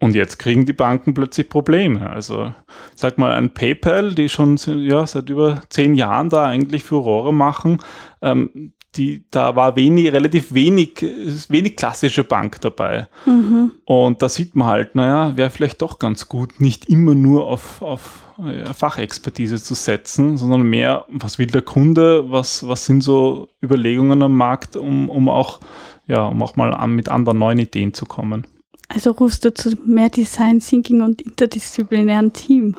Und 0.02 0.16
jetzt 0.16 0.40
kriegen 0.40 0.66
die 0.66 0.73
Banken 0.73 1.14
plötzlich 1.14 1.49
Probleme. 1.49 2.11
Also 2.11 2.52
sag 2.97 3.18
mal, 3.18 3.35
ein 3.35 3.54
PayPal, 3.54 4.16
die 4.16 4.28
schon 4.28 4.56
ja, 4.66 5.06
seit 5.06 5.30
über 5.30 5.62
zehn 5.68 5.94
Jahren 5.94 6.28
da 6.28 6.47
eigentlich 6.47 6.82
Furore 6.82 7.32
machen, 7.32 7.78
ähm, 8.21 8.73
die, 8.97 9.25
da 9.30 9.54
war 9.54 9.76
wenig, 9.76 10.12
relativ 10.12 10.52
wenig, 10.52 11.06
wenig 11.49 11.76
klassische 11.76 12.25
Bank 12.25 12.61
dabei. 12.62 13.06
Mhm. 13.26 13.75
Und 13.85 14.23
da 14.23 14.28
sieht 14.28 14.56
man 14.56 14.66
halt, 14.66 14.97
naja, 14.97 15.37
wäre 15.37 15.50
vielleicht 15.50 15.80
doch 15.82 16.00
ganz 16.00 16.28
gut, 16.28 16.61
nicht 16.61 16.87
immer 16.87 17.14
nur 17.14 17.47
auf, 17.47 17.80
auf 17.80 18.25
ja, 18.38 18.73
Fachexpertise 18.73 19.62
zu 19.62 19.75
setzen, 19.75 20.37
sondern 20.37 20.62
mehr, 20.62 21.04
was 21.11 21.38
will 21.38 21.47
der 21.47 21.62
Kunde, 21.62 22.28
was, 22.28 22.66
was 22.66 22.87
sind 22.87 23.02
so 23.02 23.47
Überlegungen 23.62 24.21
am 24.21 24.37
Markt, 24.37 24.75
um, 24.75 25.09
um 25.09 25.28
auch, 25.28 25.61
ja, 26.09 26.26
um 26.26 26.42
auch 26.42 26.56
mal 26.56 26.75
an, 26.75 26.90
mit 26.97 27.09
anderen 27.09 27.38
neuen 27.38 27.61
Ideen 27.61 27.94
zu 27.94 28.04
kommen. 28.04 28.49
Also 28.94 29.12
rufst 29.12 29.44
du 29.44 29.54
zu 29.54 29.70
mehr 29.84 30.11
Design 30.11 30.61
Thinking 30.61 31.02
und 31.02 31.22
interdisziplinären 31.22 32.32
Team. 32.32 32.76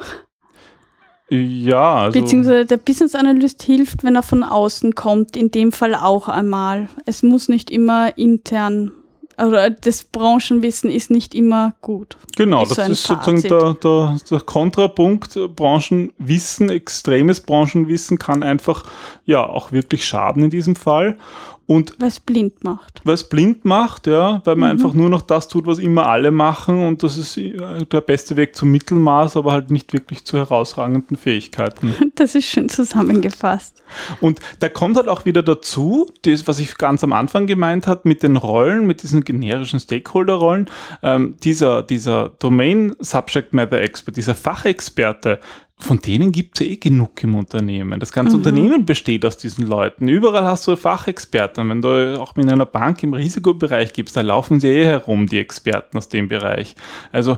Ja, 1.29 1.96
also 1.96 2.20
Beziehungsweise 2.20 2.65
der 2.65 2.77
Business 2.77 3.15
Analyst 3.15 3.63
hilft, 3.63 4.03
wenn 4.03 4.15
er 4.15 4.24
von 4.24 4.43
außen 4.43 4.93
kommt, 4.93 5.36
in 5.36 5.50
dem 5.50 5.72
Fall 5.72 5.96
auch 5.96 6.27
einmal. 6.27 6.89
Es 7.05 7.24
muss 7.24 7.50
nicht 7.50 7.72
immer 7.72 8.17
intern, 8.17 8.91
oder 9.38 9.70
das 9.70 10.03
Branchenwissen 10.03 10.91
ist 10.91 11.10
nicht 11.10 11.34
immer 11.34 11.74
gut. 11.82 12.17
Genau, 12.36 12.63
ist 12.63 12.77
das 12.77 12.86
so 12.86 12.91
ist 12.91 13.03
sozusagen 13.03 13.41
der, 13.41 13.74
der, 13.74 14.17
der 14.29 14.39
Kontrapunkt. 14.41 15.39
Branchenwissen, 15.55 16.70
extremes 16.70 17.41
Branchenwissen 17.41 18.20
kann 18.20 18.43
einfach 18.43 18.86
ja 19.25 19.43
auch 19.43 19.72
wirklich 19.72 20.05
schaden 20.05 20.43
in 20.43 20.50
diesem 20.50 20.75
Fall. 20.75 21.17
Und 21.65 21.96
es 22.01 22.20
blind 22.20 22.63
macht. 22.63 23.01
Es 23.05 23.27
blind 23.29 23.63
macht, 23.63 24.08
ja, 24.08 24.41
weil 24.43 24.55
man 24.55 24.70
mhm. 24.70 24.77
einfach 24.77 24.93
nur 24.93 25.10
noch 25.10 25.22
das 25.22 25.48
tut, 25.48 25.65
was 25.65 25.79
immer 25.79 26.08
alle 26.08 26.32
machen 26.32 26.86
und 26.86 27.03
das 27.03 27.17
ist 27.17 27.38
äh, 27.38 27.86
der 27.86 28.01
beste 28.01 28.36
Weg 28.36 28.55
zum 28.55 28.70
Mittelmaß, 28.72 29.38
aber 29.38 29.53
halt 29.53 29.72
nicht 29.72 29.93
wirklich 29.93 30.25
zu 30.25 30.38
herausragenden 30.38 31.17
Fähigkeiten. 31.17 31.96
Das 32.15 32.36
ist 32.36 32.46
schön 32.46 32.70
zusammengefasst. 32.70 33.82
Und 34.22 34.39
da 34.60 34.70
kommt 34.70 34.98
halt 34.98 35.08
auch 35.08 35.25
wieder 35.25 35.41
dazu, 35.41 36.12
das, 36.22 36.48
was 36.48 36.60
ich 36.60 36.77
ganz 36.77 37.03
am 37.03 37.12
Anfang 37.12 37.48
gemeint 37.48 37.88
habe, 37.88 38.01
mit 38.03 38.22
den 38.24 38.38
Rollen, 38.38 38.86
mit 38.86 39.01
diesen 39.01 39.24
generischen 39.24 39.79
Stakeholder-Rollen, 39.79 40.70
ähm, 41.01 41.36
dieser, 41.43 41.82
dieser 41.82 42.29
Domain 42.39 42.96
Subject 43.00 43.51
Matter 43.53 43.82
Expert, 43.82 44.15
dieser 44.15 44.36
Fachexperte, 44.36 45.39
von 45.84 46.00
denen 46.00 46.32
gibt 46.32 46.60
es 46.60 46.66
ja 46.66 46.72
eh 46.74 46.78
genug 46.78 47.24
im 47.24 47.36
Unternehmen. 47.36 48.00
Das 48.00 48.12
ganze 48.12 48.32
mhm. 48.32 48.38
Unternehmen 48.38 48.86
besteht 48.86 49.25
aus 49.25 49.38
diesen 49.38 49.68
Leuten. 49.68 50.08
Überall 50.08 50.46
hast 50.46 50.68
du 50.68 50.75
Fachexperten. 50.75 51.70
Wenn 51.70 51.82
du 51.82 52.20
auch 52.20 52.36
mit 52.36 52.50
einer 52.50 52.66
Bank 52.66 53.04
im 53.04 53.13
Risikobereich 53.13 53.94
gibst, 53.94 54.16
da 54.16 54.22
laufen 54.22 54.60
sie 54.60 54.70
eh 54.70 54.86
herum, 54.86 55.28
die 55.28 55.40
Experten 55.40 55.98
aus 55.98 56.10
dem 56.10 56.30
Bereich. 56.30 56.75
Also 57.12 57.38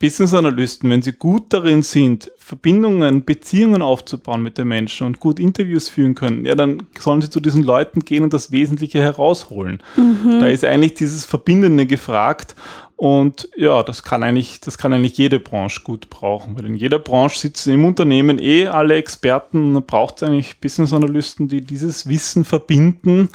Business 0.00 0.32
Analysten, 0.32 0.88
wenn 0.88 1.02
sie 1.02 1.12
gut 1.12 1.52
darin 1.52 1.82
sind, 1.82 2.32
Verbindungen, 2.38 3.22
Beziehungen 3.22 3.82
aufzubauen 3.82 4.42
mit 4.42 4.56
den 4.56 4.66
Menschen 4.66 5.06
und 5.06 5.20
gut 5.20 5.38
Interviews 5.38 5.90
führen 5.90 6.14
können, 6.14 6.46
ja, 6.46 6.54
dann 6.54 6.84
sollen 6.98 7.20
sie 7.20 7.28
zu 7.28 7.38
diesen 7.38 7.62
Leuten 7.62 8.00
gehen 8.00 8.24
und 8.24 8.32
das 8.32 8.50
Wesentliche 8.50 9.00
herausholen. 9.02 9.82
Mhm. 9.96 10.40
Da 10.40 10.46
ist 10.46 10.64
eigentlich 10.64 10.94
dieses 10.94 11.26
Verbindende 11.26 11.84
gefragt 11.84 12.56
und 13.00 13.48
ja, 13.56 13.82
das 13.82 14.02
kann 14.02 14.22
eigentlich, 14.22 14.60
das 14.60 14.76
kann 14.76 14.92
eigentlich 14.92 15.16
jede 15.16 15.40
Branche 15.40 15.80
gut 15.84 16.10
brauchen, 16.10 16.54
weil 16.54 16.66
in 16.66 16.74
jeder 16.74 16.98
Branche 16.98 17.38
sitzen 17.38 17.72
im 17.72 17.86
Unternehmen 17.86 18.38
eh 18.38 18.66
alle 18.66 18.96
Experten. 18.96 19.72
Da 19.72 19.80
braucht 19.80 20.22
eigentlich 20.22 20.60
Business 20.60 20.92
Analysten, 20.92 21.48
die 21.48 21.62
dieses 21.62 22.06
Wissen 22.06 22.44
verbinden 22.44 23.30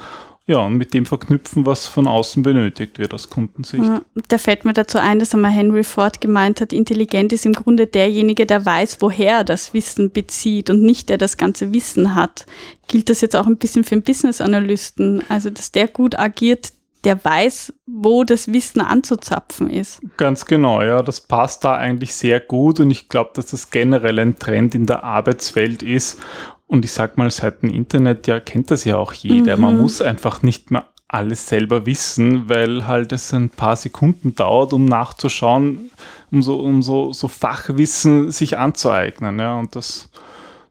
ja, 0.45 0.59
und 0.59 0.75
mit 0.75 0.93
dem 0.93 1.07
verknüpfen, 1.07 1.65
was 1.65 1.87
von 1.87 2.05
außen 2.05 2.43
benötigt 2.43 2.99
wird 2.99 3.15
aus 3.15 3.31
Kundensicht. 3.31 3.83
Da 4.27 4.37
fällt 4.37 4.65
mir 4.65 4.73
dazu 4.73 4.99
ein, 4.99 5.17
dass 5.17 5.33
einmal 5.33 5.49
Henry 5.49 5.83
Ford 5.83 6.21
gemeint 6.21 6.61
hat, 6.61 6.71
intelligent 6.71 7.33
ist 7.33 7.47
im 7.47 7.53
Grunde 7.53 7.87
derjenige, 7.87 8.45
der 8.45 8.63
weiß, 8.67 8.97
woher 8.99 9.37
er 9.37 9.43
das 9.43 9.73
Wissen 9.73 10.11
bezieht 10.11 10.69
und 10.69 10.83
nicht 10.83 11.09
der 11.09 11.17
das 11.17 11.37
ganze 11.37 11.73
Wissen 11.73 12.13
hat. 12.13 12.45
Gilt 12.87 13.09
das 13.09 13.21
jetzt 13.21 13.35
auch 13.35 13.47
ein 13.47 13.57
bisschen 13.57 13.83
für 13.83 13.95
den 13.95 14.03
Business 14.03 14.41
Analysten? 14.41 15.23
Also, 15.27 15.49
dass 15.49 15.71
der 15.71 15.87
gut 15.87 16.19
agiert, 16.19 16.71
der 17.05 17.23
weiß, 17.23 17.73
wo 17.85 18.23
das 18.23 18.51
Wissen 18.51 18.81
anzuzapfen 18.81 19.69
ist. 19.69 20.01
Ganz 20.17 20.45
genau, 20.45 20.81
ja, 20.81 21.01
das 21.01 21.21
passt 21.21 21.63
da 21.63 21.75
eigentlich 21.75 22.13
sehr 22.15 22.39
gut 22.39 22.79
und 22.79 22.91
ich 22.91 23.07
glaube, 23.07 23.31
dass 23.35 23.47
das 23.47 23.69
generell 23.69 24.19
ein 24.19 24.37
Trend 24.37 24.75
in 24.75 24.85
der 24.85 25.03
Arbeitswelt 25.03 25.83
ist. 25.83 26.19
Und 26.67 26.83
ich 26.83 26.91
sag 26.91 27.17
mal, 27.17 27.29
seit 27.29 27.61
dem 27.61 27.69
Internet 27.69 28.25
ja 28.25 28.39
kennt 28.39 28.71
das 28.71 28.85
ja 28.85 28.97
auch 28.97 29.13
jeder. 29.13 29.55
Mhm. 29.55 29.61
Man 29.61 29.77
muss 29.77 30.01
einfach 30.01 30.41
nicht 30.41 30.71
mehr 30.71 30.87
alles 31.07 31.47
selber 31.47 31.85
wissen, 31.85 32.49
weil 32.49 32.87
halt 32.87 33.11
es 33.11 33.31
ein 33.33 33.51
paar 33.51 33.75
Sekunden 33.75 34.33
dauert, 34.33 34.73
um 34.73 34.85
nachzuschauen, 34.85 35.91
um 36.31 36.41
so, 36.41 36.59
um 36.59 36.81
so, 36.81 37.13
so 37.13 37.27
Fachwissen 37.27 38.31
sich 38.31 38.57
anzueignen. 38.57 39.39
Ja, 39.39 39.59
und 39.59 39.75
das, 39.75 40.09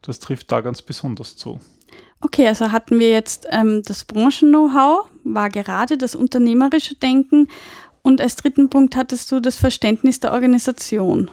das 0.01 0.19
trifft 0.19 0.51
da 0.51 0.59
ganz 0.59 0.81
besonders 0.81 1.37
zu. 1.37 1.61
Okay, 2.21 2.47
also 2.47 2.71
hatten 2.71 2.99
wir 2.99 3.09
jetzt 3.09 3.47
ähm, 3.51 3.83
das 3.85 4.05
Branchen-Know-how, 4.05 5.09
war 5.23 5.49
gerade 5.49 5.97
das 5.97 6.15
unternehmerische 6.15 6.95
Denken 6.95 7.47
und 8.05 8.21
als 8.21 8.35
dritten 8.35 8.69
Punkt 8.69 8.95
hattest 8.95 9.31
du 9.31 9.39
das 9.39 9.55
Verständnis 9.55 10.19
der 10.19 10.31
Organisation. 10.31 11.31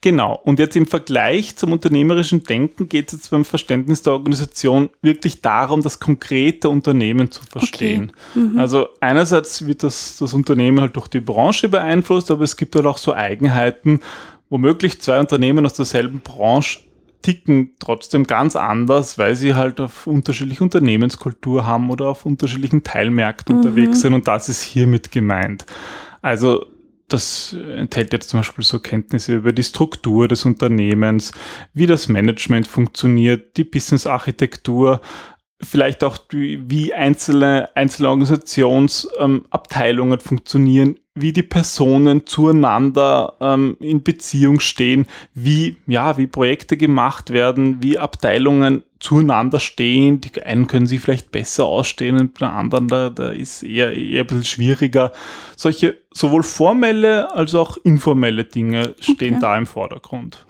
Genau, 0.00 0.40
und 0.44 0.58
jetzt 0.58 0.74
im 0.74 0.86
Vergleich 0.86 1.56
zum 1.56 1.72
unternehmerischen 1.72 2.42
Denken 2.42 2.88
geht 2.88 3.08
es 3.08 3.18
jetzt 3.18 3.30
beim 3.30 3.44
Verständnis 3.44 4.00
der 4.00 4.14
Organisation 4.14 4.88
wirklich 5.02 5.42
darum, 5.42 5.82
das 5.82 6.00
konkrete 6.00 6.70
Unternehmen 6.70 7.30
zu 7.30 7.42
verstehen. 7.44 8.12
Okay. 8.30 8.40
Mhm. 8.40 8.58
Also 8.58 8.88
einerseits 9.00 9.66
wird 9.66 9.82
das, 9.82 10.16
das 10.16 10.32
Unternehmen 10.32 10.80
halt 10.80 10.96
durch 10.96 11.08
die 11.08 11.20
Branche 11.20 11.68
beeinflusst, 11.68 12.30
aber 12.30 12.44
es 12.44 12.56
gibt 12.56 12.74
halt 12.76 12.86
auch 12.86 12.96
so 12.96 13.12
Eigenheiten, 13.12 14.00
womöglich 14.48 15.02
zwei 15.02 15.20
Unternehmen 15.20 15.66
aus 15.66 15.74
derselben 15.74 16.20
Branche 16.20 16.78
ticken 17.22 17.76
trotzdem 17.78 18.24
ganz 18.24 18.56
anders, 18.56 19.18
weil 19.18 19.36
sie 19.36 19.54
halt 19.54 19.80
auf 19.80 20.06
unterschiedliche 20.06 20.62
Unternehmenskultur 20.62 21.66
haben 21.66 21.90
oder 21.90 22.08
auf 22.08 22.26
unterschiedlichen 22.26 22.82
Teilmärkten 22.82 23.56
mhm. 23.56 23.62
unterwegs 23.62 24.00
sind 24.00 24.14
und 24.14 24.28
das 24.28 24.48
ist 24.48 24.62
hiermit 24.62 25.10
gemeint. 25.10 25.66
Also 26.22 26.66
das 27.08 27.52
enthält 27.52 28.12
jetzt 28.12 28.30
zum 28.30 28.40
Beispiel 28.40 28.64
so 28.64 28.80
Kenntnisse 28.80 29.36
über 29.36 29.52
die 29.52 29.62
Struktur 29.62 30.26
des 30.28 30.44
Unternehmens, 30.44 31.32
wie 31.72 31.86
das 31.86 32.08
Management 32.08 32.66
funktioniert, 32.66 33.56
die 33.56 33.64
Business-Architektur, 33.64 35.00
vielleicht 35.62 36.04
auch 36.04 36.18
die, 36.18 36.62
wie 36.68 36.92
einzelne, 36.92 37.70
einzelne 37.76 38.08
Organisationsabteilungen 38.08 40.18
ähm, 40.18 40.24
funktionieren 40.24 40.98
wie 41.16 41.32
die 41.32 41.42
Personen 41.42 42.26
zueinander 42.26 43.34
ähm, 43.40 43.76
in 43.80 44.02
Beziehung 44.02 44.60
stehen, 44.60 45.06
wie, 45.34 45.76
ja, 45.86 46.16
wie 46.18 46.26
Projekte 46.26 46.76
gemacht 46.76 47.30
werden, 47.30 47.82
wie 47.82 47.98
Abteilungen 47.98 48.84
zueinander 49.00 49.58
stehen. 49.58 50.20
Die 50.20 50.42
einen 50.42 50.66
können 50.66 50.86
sich 50.86 51.00
vielleicht 51.00 51.32
besser 51.32 51.64
ausstehen 51.64 52.18
und 52.20 52.38
bei 52.38 52.48
anderen, 52.48 52.88
da, 52.88 53.10
da 53.10 53.30
ist 53.30 53.62
eher, 53.62 53.92
eher 53.92 54.20
ein 54.22 54.26
bisschen 54.26 54.44
schwieriger. 54.44 55.12
Solche 55.56 55.96
sowohl 56.12 56.42
formelle 56.42 57.34
als 57.34 57.54
auch 57.54 57.78
informelle 57.78 58.44
Dinge 58.44 58.94
stehen 59.00 59.34
Okay. 59.34 59.38
da 59.40 59.58
im 59.58 59.66
Vordergrund. 59.66 60.44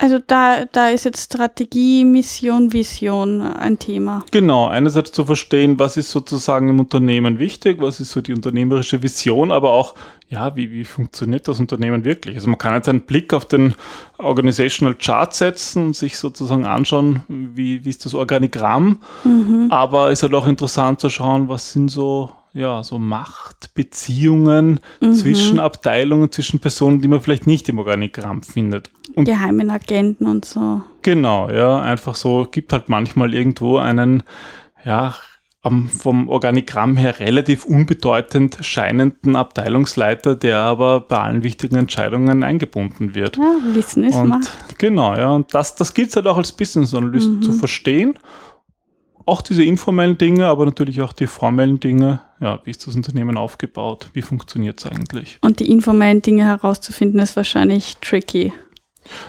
Also 0.00 0.20
da, 0.24 0.64
da 0.70 0.90
ist 0.90 1.04
jetzt 1.04 1.24
Strategie, 1.24 2.04
Mission, 2.04 2.72
Vision 2.72 3.42
ein 3.42 3.80
Thema. 3.80 4.24
Genau, 4.30 4.68
einerseits 4.68 5.10
zu 5.10 5.24
verstehen, 5.24 5.76
was 5.80 5.96
ist 5.96 6.12
sozusagen 6.12 6.68
im 6.68 6.78
Unternehmen 6.78 7.40
wichtig, 7.40 7.80
was 7.80 7.98
ist 7.98 8.12
so 8.12 8.20
die 8.20 8.32
unternehmerische 8.32 9.02
Vision, 9.02 9.50
aber 9.50 9.72
auch, 9.72 9.96
ja, 10.28 10.54
wie, 10.54 10.70
wie 10.70 10.84
funktioniert 10.84 11.48
das 11.48 11.58
Unternehmen 11.58 12.04
wirklich? 12.04 12.36
Also 12.36 12.48
man 12.48 12.58
kann 12.58 12.74
jetzt 12.74 12.88
einen 12.88 13.00
Blick 13.00 13.34
auf 13.34 13.46
den 13.46 13.74
Organizational 14.18 14.94
Chart 14.94 15.34
setzen 15.34 15.86
und 15.86 15.96
sich 15.96 16.16
sozusagen 16.16 16.64
anschauen, 16.64 17.22
wie, 17.28 17.84
wie 17.84 17.90
ist 17.90 18.04
das 18.04 18.14
Organigramm, 18.14 19.00
Mhm. 19.24 19.66
aber 19.70 20.10
es 20.12 20.20
ist 20.20 20.22
halt 20.22 20.34
auch 20.34 20.46
interessant 20.46 21.00
zu 21.00 21.10
schauen, 21.10 21.48
was 21.48 21.72
sind 21.72 21.88
so, 21.88 22.30
ja, 22.52 22.82
so 22.82 22.98
Machtbeziehungen 22.98 24.80
Mhm. 25.00 25.12
zwischen 25.14 25.58
Abteilungen, 25.60 26.30
zwischen 26.32 26.60
Personen, 26.60 27.00
die 27.00 27.08
man 27.08 27.20
vielleicht 27.20 27.46
nicht 27.46 27.68
im 27.68 27.78
Organigramm 27.78 28.42
findet. 28.42 28.90
Und 29.14 29.24
Geheimen 29.26 29.70
Agenten 29.70 30.26
und 30.26 30.44
so. 30.44 30.82
Genau, 31.02 31.50
ja, 31.50 31.80
einfach 31.80 32.14
so, 32.14 32.46
gibt 32.50 32.72
halt 32.72 32.88
manchmal 32.88 33.34
irgendwo 33.34 33.78
einen, 33.78 34.22
ja, 34.84 35.14
vom 36.00 36.28
Organigramm 36.28 36.96
her 36.96 37.18
relativ 37.20 37.64
unbedeutend 37.66 38.56
scheinenden 38.62 39.36
Abteilungsleiter, 39.36 40.34
der 40.34 40.60
aber 40.60 41.00
bei 41.00 41.18
allen 41.18 41.42
wichtigen 41.42 41.76
Entscheidungen 41.76 42.42
eingebunden 42.42 43.14
wird. 43.14 43.36
Ja, 43.36 43.42
Wissen 43.74 44.04
ist 44.04 44.14
Und 44.14 44.28
Macht. 44.28 44.50
genau, 44.78 45.14
ja, 45.16 45.30
und 45.30 45.52
das, 45.54 45.74
das 45.74 45.92
gilt 45.92 46.14
halt 46.16 46.26
auch 46.26 46.38
als 46.38 46.52
Business 46.52 46.94
Analyst 46.94 47.28
Mhm. 47.28 47.42
zu 47.42 47.52
verstehen. 47.52 48.18
Auch 49.28 49.42
diese 49.42 49.62
informellen 49.62 50.16
Dinge, 50.16 50.46
aber 50.46 50.64
natürlich 50.64 51.02
auch 51.02 51.12
die 51.12 51.26
formellen 51.26 51.80
Dinge. 51.80 52.20
Ja, 52.40 52.60
wie 52.64 52.70
ist 52.70 52.86
das 52.86 52.96
Unternehmen 52.96 53.36
aufgebaut? 53.36 54.08
Wie 54.14 54.22
funktioniert 54.22 54.80
es 54.80 54.90
eigentlich? 54.90 55.38
Und 55.42 55.60
die 55.60 55.70
informellen 55.70 56.22
Dinge 56.22 56.46
herauszufinden, 56.46 57.20
ist 57.20 57.36
wahrscheinlich 57.36 57.98
tricky. 58.00 58.54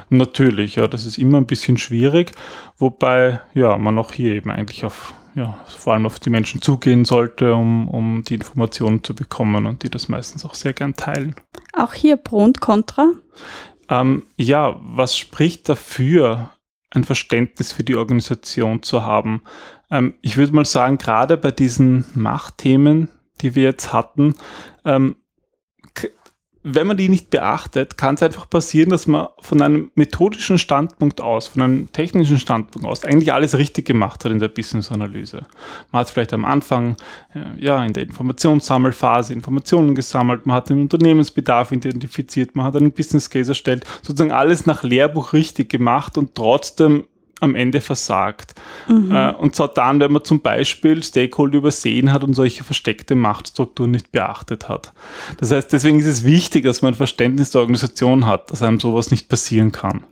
Natürlich, 0.10 0.76
ja, 0.76 0.88
das 0.88 1.06
ist 1.06 1.18
immer 1.18 1.38
ein 1.38 1.48
bisschen 1.48 1.78
schwierig, 1.78 2.32
wobei 2.78 3.42
ja 3.54 3.78
man 3.78 3.98
auch 3.98 4.14
hier 4.14 4.36
eben 4.36 4.50
eigentlich 4.50 4.86
auf 4.86 5.14
ja, 5.36 5.60
vor 5.68 5.94
allem 5.94 6.06
auf 6.06 6.22
die 6.22 6.30
Menschen 6.30 6.62
zugehen 6.62 7.04
sollte, 7.04 7.54
um, 7.54 7.90
um 7.90 8.24
die 8.24 8.36
Informationen 8.36 9.04
zu 9.04 9.14
bekommen 9.14 9.66
und 9.66 9.84
die 9.84 9.90
das 9.90 10.08
meistens 10.08 10.46
auch 10.46 10.54
sehr 10.54 10.72
gern 10.72 10.96
teilen. 10.96 11.36
Auch 11.74 11.94
hier 11.94 12.16
Pro 12.16 12.38
und 12.38 12.62
Contra. 12.62 13.10
Ähm, 13.90 14.28
ja, 14.38 14.80
was 14.82 15.18
spricht 15.18 15.68
dafür, 15.68 16.52
ein 16.92 17.04
Verständnis 17.04 17.74
für 17.74 17.84
die 17.84 17.98
Organisation 17.98 18.82
zu 18.82 19.04
haben? 19.04 19.44
Ähm, 19.92 20.16
ich 20.22 20.38
würde 20.38 20.54
mal 20.54 20.66
sagen, 20.66 20.98
gerade 20.98 21.38
bei 21.38 21.52
diesen 21.52 22.06
Machtthemen, 22.14 23.10
die 23.42 23.56
wir 23.56 23.64
jetzt 23.64 23.94
hatten, 23.94 24.36
ähm, 24.86 25.16
wenn 26.64 26.88
man 26.88 26.98
die 26.98 27.08
nicht 27.08 27.30
beachtet, 27.30 27.98
kann 27.98 28.16
es 28.16 28.24
einfach 28.24 28.50
passieren, 28.50 28.90
dass 28.90 29.08
man 29.08 29.28
von 29.40 29.62
einem 29.62 29.92
methodischen 29.96 30.58
Standpunkt 30.58 31.22
aus, 31.22 31.48
von 31.48 31.62
einem 31.62 31.92
technischen 31.94 32.38
Standpunkt 32.38 32.88
aus, 32.88 33.06
eigentlich 33.06 33.32
alles 33.32 33.58
richtig 33.58 33.86
gemacht 33.86 34.26
hat 34.26 34.32
in 34.32 34.40
der 34.40 34.50
Business-Analyse. 34.50 35.46
Man 35.92 36.02
hat 36.02 36.10
vielleicht 36.10 36.34
am 36.34 36.44
Anfang, 36.44 36.98
äh, 37.34 37.64
ja, 37.64 37.84
in 37.86 37.94
der 37.94 38.04
Informationssammelphase 38.04 39.34
Informationen 39.34 39.96
gesammelt, 39.96 40.46
man 40.46 40.58
hat 40.58 40.70
den 40.70 40.82
Unternehmensbedarf 40.82 41.72
identifiziert, 41.72 42.56
man 42.56 42.66
hat 42.66 42.76
einen 42.76 42.92
Business 42.92 43.30
Case 43.30 43.52
erstellt, 43.52 43.86
sozusagen 44.02 44.32
alles 44.32 44.66
nach 44.66 44.84
Lehrbuch 44.84 45.32
richtig 45.32 45.70
gemacht 45.70 46.18
und 46.18 46.36
trotzdem 46.36 47.06
am 47.40 47.56
Ende 47.56 47.82
versagt. 47.82 48.54
Mhm. 48.88 49.12
Äh, 49.12 49.32
und 49.34 49.56
zwar 49.56 49.70
dann, 49.70 50.00
wenn 50.00 50.12
man 50.12 50.24
zum 50.24 50.42
Beispiel 50.42 51.02
Stakeholder 51.04 51.58
übersehen 51.58 52.12
hat 52.12 52.24
und 52.24 52.34
solche 52.34 52.64
versteckte 52.64 53.16
Machtstrukturen 53.16 53.92
nicht 53.92 54.12
beachtet 54.12 54.70
hat. 54.70 54.94
Das 55.38 55.52
heißt, 55.52 55.72
deswegen 55.72 56.00
ist 56.00 56.08
es 56.08 56.24
wichtig, 56.24 56.64
dass 56.64 56.82
man 56.82 56.94
ein 56.94 56.98
Verständnis 56.98 57.52
der 57.52 57.62
Organisation 57.62 58.26
hat, 58.26 58.52
dass 58.52 58.62
einem 58.62 58.80
sowas 58.80 59.12
nicht 59.12 59.30
passieren 59.30 59.72
kann. 59.72 60.04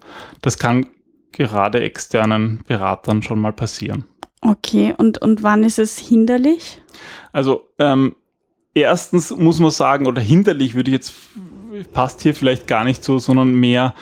Das 0.41 0.57
kann 0.57 0.88
gerade 1.31 1.81
externen 1.81 2.62
Beratern 2.67 3.22
schon 3.22 3.39
mal 3.39 3.53
passieren. 3.53 4.05
Okay, 4.41 4.93
und, 4.98 5.19
und 5.19 5.43
wann 5.43 5.63
ist 5.63 5.79
es 5.79 5.98
hinderlich? 5.98 6.81
Also 7.31 7.70
ähm, 7.79 8.16
erstens 8.74 9.31
muss 9.31 9.59
man 9.59 9.72
sagen, 9.72 10.07
oder 10.07 10.22
hinderlich 10.22 10.75
würde 10.75 10.92
ich 10.92 10.96
jetzt, 10.96 11.13
passt 11.94 12.22
hier 12.22 12.35
vielleicht 12.35 12.68
gar 12.68 12.83
nicht 12.83 13.03
so, 13.03 13.20
sondern 13.20 13.55
mehr, 13.55 13.94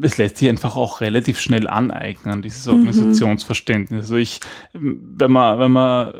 es 0.00 0.18
lässt 0.18 0.36
sich 0.36 0.48
einfach 0.48 0.76
auch 0.76 1.00
relativ 1.00 1.40
schnell 1.40 1.66
aneignen, 1.66 2.42
dieses 2.42 2.66
Mhm. 2.66 2.74
Organisationsverständnis. 2.74 4.02
Also 4.02 4.16
ich, 4.16 4.40
wenn 4.72 5.32
man, 5.32 5.58
wenn 5.58 5.72
man, 5.72 6.14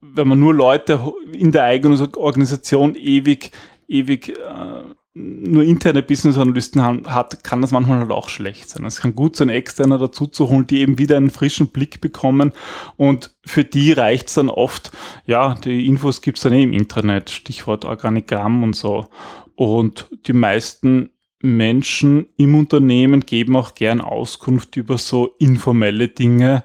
wenn 0.00 0.28
man 0.28 0.38
nur 0.38 0.54
Leute 0.54 1.00
in 1.32 1.52
der 1.52 1.64
eigenen 1.64 2.00
Organisation 2.14 2.94
ewig, 2.94 3.50
ewig 3.88 4.30
äh, 4.30 4.82
nur 5.12 5.64
interne 5.64 6.02
Business-Analysten 6.02 6.80
hat, 7.10 7.42
kann 7.42 7.60
das 7.62 7.72
manchmal 7.72 7.98
halt 7.98 8.12
auch 8.12 8.28
schlecht 8.28 8.70
sein. 8.70 8.84
Es 8.84 9.00
kann 9.00 9.16
gut 9.16 9.34
sein, 9.34 9.48
externe 9.48 9.98
dazu 9.98 10.28
zu 10.28 10.48
holen, 10.48 10.68
die 10.68 10.80
eben 10.80 10.98
wieder 10.98 11.16
einen 11.16 11.30
frischen 11.30 11.68
Blick 11.68 12.00
bekommen 12.00 12.52
und 12.96 13.34
für 13.44 13.64
die 13.64 13.90
reicht 13.90 14.28
es 14.28 14.34
dann 14.34 14.48
oft, 14.48 14.92
ja, 15.26 15.56
die 15.56 15.86
Infos 15.86 16.22
gibt 16.22 16.38
es 16.38 16.44
dann 16.44 16.52
eh 16.52 16.62
im 16.62 16.72
Internet, 16.72 17.28
Stichwort 17.30 17.84
Organigramm 17.84 18.62
und 18.62 18.76
so. 18.76 19.08
Und 19.56 20.08
die 20.26 20.32
meisten 20.32 21.10
Menschen 21.42 22.26
im 22.36 22.54
Unternehmen 22.54 23.20
geben 23.20 23.56
auch 23.56 23.74
gern 23.74 24.00
Auskunft 24.00 24.76
über 24.76 24.98
so 24.98 25.34
informelle 25.38 26.08
Dinge. 26.08 26.64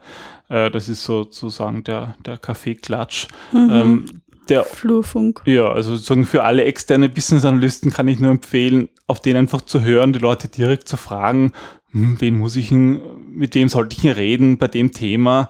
Äh, 0.49 0.69
das 0.71 0.89
ist 0.89 1.03
sozusagen 1.03 1.83
der, 1.83 2.15
der 2.25 2.37
Kaffeeklatsch. 2.37 3.27
Mhm. 3.51 3.69
Ähm, 3.71 4.05
der 4.49 4.63
Flurfunk. 4.63 5.41
ja, 5.45 5.71
also 5.71 5.95
sozusagen 5.95 6.25
für 6.25 6.43
alle 6.43 6.65
externe 6.65 7.09
Business-Analysten 7.09 7.91
kann 7.91 8.07
ich 8.07 8.19
nur 8.19 8.29
empfehlen, 8.29 8.89
auf 9.07 9.19
den 9.19 9.37
einfach 9.37 9.61
zu 9.61 9.81
hören, 9.81 10.13
die 10.13 10.19
Leute 10.19 10.49
direkt 10.49 10.87
zu 10.87 10.97
fragen, 10.97 11.53
hm, 11.91 12.17
wen 12.19 12.37
muss 12.37 12.55
ich 12.55 12.71
mit 12.71 13.55
wem 13.55 13.69
sollte 13.69 13.95
ich 13.97 14.15
reden 14.15 14.57
bei 14.57 14.67
dem 14.67 14.91
Thema? 14.91 15.49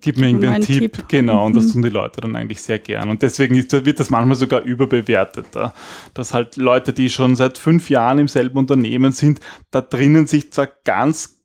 Gib 0.00 0.16
mir 0.18 0.28
irgendwie 0.28 0.46
mir 0.46 0.52
einen 0.52 0.64
einen 0.64 0.80
Tipp. 0.80 0.92
Tipp. 0.94 1.08
Genau, 1.08 1.44
und 1.46 1.56
das 1.56 1.66
Mhm. 1.66 1.72
tun 1.72 1.82
die 1.82 1.88
Leute 1.90 2.20
dann 2.20 2.36
eigentlich 2.36 2.62
sehr 2.62 2.78
gern. 2.78 3.10
Und 3.10 3.22
deswegen 3.22 3.54
ist, 3.56 3.72
wird 3.72 4.00
das 4.00 4.10
manchmal 4.10 4.36
sogar 4.36 4.62
überbewertet. 4.62 5.46
Da. 5.52 5.74
Dass 6.14 6.32
halt 6.32 6.56
Leute, 6.56 6.92
die 6.92 7.10
schon 7.10 7.36
seit 7.36 7.58
fünf 7.58 7.90
Jahren 7.90 8.18
im 8.18 8.28
selben 8.28 8.58
Unternehmen 8.58 9.12
sind, 9.12 9.40
da 9.70 9.80
drinnen 9.80 10.26
sich 10.26 10.52
zwar 10.52 10.68
ganz 10.84 11.36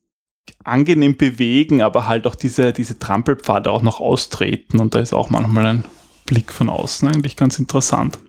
angenehm 0.63 1.17
bewegen, 1.17 1.81
aber 1.81 2.07
halt 2.07 2.27
auch 2.27 2.35
diese, 2.35 2.71
diese 2.71 2.99
Trampelpfade 2.99 3.71
auch 3.71 3.81
noch 3.81 3.99
austreten. 3.99 4.79
Und 4.79 4.95
da 4.95 4.99
ist 4.99 5.13
auch 5.13 5.29
manchmal 5.29 5.65
ein 5.65 5.85
Blick 6.25 6.51
von 6.51 6.69
außen 6.69 7.07
eigentlich 7.07 7.35
ganz 7.35 7.59
interessant. 7.59 8.19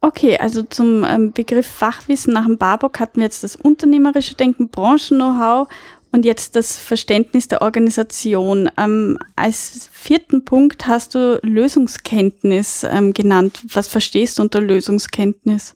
Okay, 0.00 0.36
also 0.36 0.62
zum 0.62 1.02
ähm, 1.04 1.32
Begriff 1.32 1.66
Fachwissen 1.66 2.34
nach 2.34 2.44
dem 2.44 2.58
Barbock 2.58 3.00
hatten 3.00 3.16
wir 3.20 3.24
jetzt 3.24 3.42
das 3.42 3.56
unternehmerische 3.56 4.34
Denken, 4.34 4.68
Branchen-Know-how 4.68 5.66
und 6.14 6.24
jetzt 6.24 6.54
das 6.54 6.78
Verständnis 6.78 7.48
der 7.48 7.60
Organisation. 7.60 8.70
Ähm, 8.78 9.18
als 9.34 9.90
vierten 9.92 10.44
Punkt 10.44 10.86
hast 10.86 11.16
du 11.16 11.40
Lösungskenntnis 11.42 12.84
ähm, 12.88 13.12
genannt. 13.12 13.60
Was 13.72 13.88
verstehst 13.88 14.38
du 14.38 14.42
unter 14.42 14.60
Lösungskenntnis? 14.60 15.74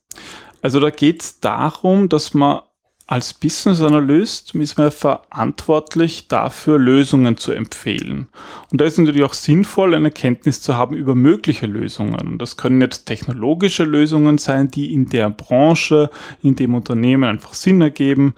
Also 0.63 0.79
da 0.79 0.91
geht 0.91 1.23
es 1.23 1.41
darum, 1.41 2.09
dass 2.09 2.35
man 2.35 2.61
als 3.09 3.33
Business 3.33 3.81
Analyst 3.81 4.55
ist 4.55 4.77
man 4.77 4.93
verantwortlich 4.93 6.29
dafür, 6.29 6.79
Lösungen 6.79 7.39
zu 7.39 7.53
empfehlen. 7.53 8.29
Und 8.71 8.81
da 8.81 8.85
ist 8.85 8.99
natürlich 8.99 9.25
auch 9.25 9.33
sinnvoll, 9.33 9.95
eine 9.95 10.11
Kenntnis 10.11 10.61
zu 10.61 10.77
haben 10.77 10.95
über 10.95 11.15
mögliche 11.15 11.67
Lösungen. 11.67 12.21
Und 12.29 12.39
das 12.39 12.59
können 12.59 12.83
jetzt 12.83 13.07
technologische 13.07 13.85
Lösungen 13.85 14.37
sein, 14.37 14.71
die 14.71 14.93
in 14.93 15.09
der 15.09 15.31
Branche, 15.31 16.11
in 16.43 16.55
dem 16.55 16.75
Unternehmen 16.75 17.25
einfach 17.25 17.55
Sinn 17.55 17.81
ergeben. 17.81 18.35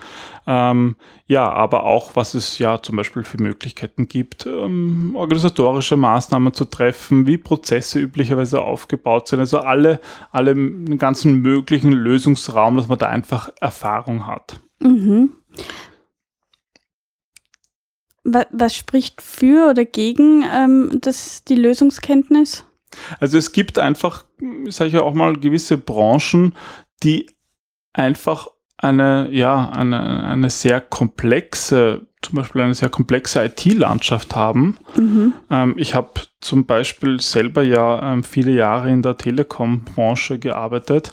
Ähm, 0.47 0.95
ja, 1.31 1.49
aber 1.49 1.85
auch, 1.85 2.16
was 2.16 2.35
es 2.35 2.59
ja 2.59 2.83
zum 2.83 2.97
Beispiel 2.97 3.23
für 3.23 3.40
Möglichkeiten 3.40 4.09
gibt, 4.09 4.47
ähm, 4.47 5.12
organisatorische 5.14 5.97
Maßnahmen 5.97 6.53
zu 6.53 6.64
treffen, 6.64 7.25
wie 7.29 7.38
Prozesse 7.38 8.01
üblicherweise 8.01 8.61
aufgebaut 8.61 9.29
sind. 9.29 9.38
Also 9.38 9.61
alle, 9.61 10.01
alle 10.33 10.57
den 10.57 10.99
ganzen 10.99 11.37
möglichen 11.37 11.93
Lösungsraum, 11.93 12.77
dass 12.77 12.88
man 12.88 12.99
da 12.99 13.07
einfach 13.07 13.49
Erfahrung 13.61 14.27
hat. 14.27 14.59
Mhm. 14.81 15.31
Wa- 18.25 18.47
Was 18.51 18.75
spricht 18.75 19.23
für 19.23 19.71
oder 19.71 19.85
gegen 19.85 20.45
ähm, 20.53 20.99
das, 21.01 21.45
die 21.45 21.55
Lösungskenntnis? 21.55 22.64
Also 23.21 23.38
es 23.38 23.53
gibt 23.53 23.79
einfach, 23.79 24.25
sage 24.69 24.88
ich 24.88 24.95
ja 24.95 25.03
auch 25.03 25.14
mal, 25.14 25.37
gewisse 25.37 25.79
Branchen, 25.79 26.57
die 27.05 27.31
einfach 27.93 28.49
eine, 28.83 29.29
ja, 29.31 29.71
eine, 29.71 30.25
eine 30.25 30.51
sehr 30.51 30.81
komplexe 30.81 32.07
zum 32.23 32.37
Beispiel 32.37 32.61
eine 32.61 32.75
sehr 32.75 32.90
komplexe 32.90 33.45
IT-Landschaft 33.45 34.37
haben. 34.37 34.77
Mhm. 34.95 35.33
Ähm, 35.51 35.75
ich 35.79 35.95
habe 35.95 36.21
zum 36.40 36.66
Beispiel 36.66 37.21
selber 37.21 37.62
ja 37.62 38.12
ähm, 38.12 38.25
viele 38.25 38.53
Jahre 38.53 38.90
in 38.90 39.03
der 39.03 39.16
Telekom-Branche 39.16 40.38
gearbeitet 40.38 41.12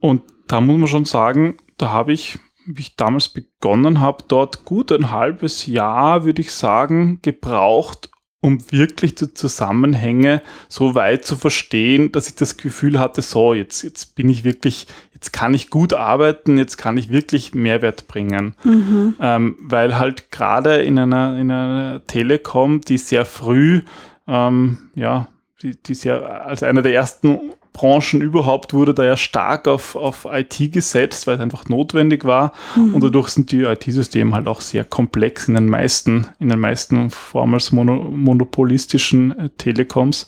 und 0.00 0.22
da 0.48 0.60
muss 0.60 0.78
man 0.78 0.88
schon 0.88 1.04
sagen, 1.04 1.58
da 1.76 1.90
habe 1.90 2.12
ich, 2.12 2.38
wie 2.66 2.82
ich 2.82 2.96
damals 2.96 3.28
begonnen 3.28 4.00
habe, 4.00 4.24
dort 4.26 4.64
gut 4.64 4.90
ein 4.90 5.12
halbes 5.12 5.66
Jahr, 5.66 6.24
würde 6.24 6.42
ich 6.42 6.52
sagen, 6.52 7.20
gebraucht, 7.22 8.10
um 8.40 8.58
wirklich 8.72 9.14
die 9.14 9.32
Zusammenhänge 9.32 10.42
so 10.68 10.94
weit 10.94 11.24
zu 11.24 11.36
verstehen, 11.36 12.10
dass 12.10 12.28
ich 12.28 12.34
das 12.34 12.56
Gefühl 12.56 12.98
hatte, 12.98 13.22
so, 13.22 13.54
jetzt, 13.54 13.82
jetzt 13.82 14.16
bin 14.16 14.28
ich 14.28 14.44
wirklich, 14.44 14.86
jetzt 15.20 15.34
kann 15.34 15.52
ich 15.52 15.68
gut 15.68 15.92
arbeiten, 15.92 16.56
jetzt 16.56 16.78
kann 16.78 16.96
ich 16.96 17.10
wirklich 17.10 17.54
Mehrwert 17.54 18.08
bringen. 18.08 18.54
Mhm. 18.64 19.16
Ähm, 19.20 19.56
weil 19.60 19.98
halt 19.98 20.30
gerade 20.30 20.76
in 20.76 20.98
einer, 20.98 21.38
in 21.38 21.50
einer 21.50 22.06
Telekom, 22.06 22.80
die 22.80 22.96
sehr 22.96 23.26
früh, 23.26 23.82
ähm, 24.26 24.90
ja, 24.94 25.28
die, 25.60 25.76
die 25.82 25.92
sehr 25.94 26.46
als 26.46 26.62
einer 26.62 26.80
der 26.80 26.94
ersten 26.94 27.38
Branchen 27.74 28.22
überhaupt 28.22 28.72
wurde 28.72 28.94
da 28.94 29.04
ja 29.04 29.16
stark 29.18 29.68
auf, 29.68 29.94
auf 29.94 30.26
IT 30.30 30.72
gesetzt, 30.72 31.26
weil 31.26 31.34
es 31.34 31.40
einfach 31.40 31.68
notwendig 31.68 32.24
war. 32.24 32.54
Mhm. 32.74 32.94
Und 32.94 33.04
dadurch 33.04 33.28
sind 33.28 33.52
die 33.52 33.64
IT-Systeme 33.64 34.34
halt 34.34 34.48
auch 34.48 34.62
sehr 34.62 34.84
komplex 34.84 35.48
in 35.48 35.54
den 35.54 35.68
meisten, 35.68 36.28
in 36.38 36.48
den 36.48 36.60
meisten 36.60 37.10
vormals 37.10 37.72
mono, 37.72 37.96
monopolistischen 37.96 39.38
äh, 39.38 39.50
Telekoms 39.50 40.26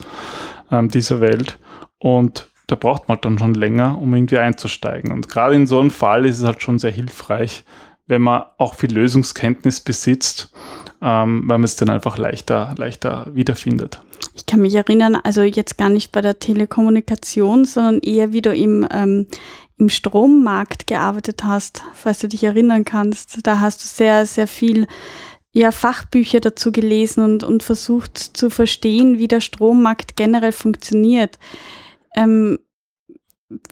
ähm, 0.70 0.90
dieser 0.90 1.22
Welt. 1.22 1.58
Und 1.98 2.51
da 2.72 2.76
braucht 2.76 3.06
man 3.06 3.18
dann 3.20 3.38
schon 3.38 3.52
länger, 3.52 3.98
um 4.00 4.14
irgendwie 4.14 4.38
einzusteigen. 4.38 5.12
Und 5.12 5.28
gerade 5.28 5.54
in 5.54 5.66
so 5.66 5.78
einem 5.78 5.90
Fall 5.90 6.24
ist 6.24 6.38
es 6.38 6.46
halt 6.46 6.62
schon 6.62 6.78
sehr 6.78 6.90
hilfreich, 6.90 7.64
wenn 8.06 8.22
man 8.22 8.44
auch 8.56 8.76
viel 8.76 8.90
Lösungskenntnis 8.90 9.80
besitzt, 9.80 10.50
ähm, 11.02 11.42
weil 11.46 11.58
man 11.58 11.64
es 11.64 11.76
dann 11.76 11.90
einfach 11.90 12.16
leichter, 12.16 12.74
leichter 12.78 13.26
wiederfindet. 13.34 14.00
Ich 14.34 14.46
kann 14.46 14.60
mich 14.60 14.74
erinnern, 14.74 15.16
also 15.22 15.42
jetzt 15.42 15.76
gar 15.76 15.90
nicht 15.90 16.12
bei 16.12 16.22
der 16.22 16.38
Telekommunikation, 16.38 17.66
sondern 17.66 18.00
eher 18.00 18.32
wie 18.32 18.40
du 18.40 18.54
im, 18.54 18.88
ähm, 18.90 19.26
im 19.76 19.90
Strommarkt 19.90 20.86
gearbeitet 20.86 21.44
hast, 21.44 21.82
falls 21.92 22.20
du 22.20 22.28
dich 22.28 22.42
erinnern 22.42 22.86
kannst. 22.86 23.46
Da 23.46 23.60
hast 23.60 23.82
du 23.82 23.86
sehr, 23.86 24.24
sehr 24.24 24.46
viel 24.46 24.86
ja, 25.52 25.72
Fachbücher 25.72 26.40
dazu 26.40 26.72
gelesen 26.72 27.22
und, 27.22 27.44
und 27.44 27.62
versucht 27.62 28.16
zu 28.16 28.48
verstehen, 28.48 29.18
wie 29.18 29.28
der 29.28 29.42
Strommarkt 29.42 30.16
generell 30.16 30.52
funktioniert. 30.52 31.38
Ähm, 32.14 32.58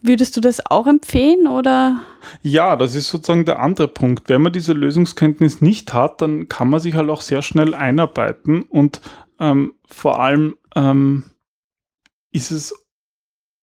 würdest 0.02 0.36
du 0.36 0.40
das 0.40 0.64
auch 0.66 0.86
empfehlen 0.86 1.46
oder? 1.46 2.02
Ja, 2.42 2.76
das 2.76 2.94
ist 2.94 3.08
sozusagen 3.08 3.44
der 3.44 3.60
andere 3.60 3.88
Punkt. 3.88 4.28
Wenn 4.28 4.42
man 4.42 4.52
diese 4.52 4.72
Lösungskenntnis 4.72 5.60
nicht 5.60 5.94
hat, 5.94 6.20
dann 6.20 6.48
kann 6.48 6.68
man 6.68 6.80
sich 6.80 6.94
halt 6.94 7.08
auch 7.08 7.22
sehr 7.22 7.42
schnell 7.42 7.74
einarbeiten 7.74 8.62
und 8.62 9.00
ähm, 9.38 9.74
vor 9.86 10.20
allem 10.20 10.56
ähm, 10.76 11.24
ist 12.30 12.50
es, 12.50 12.74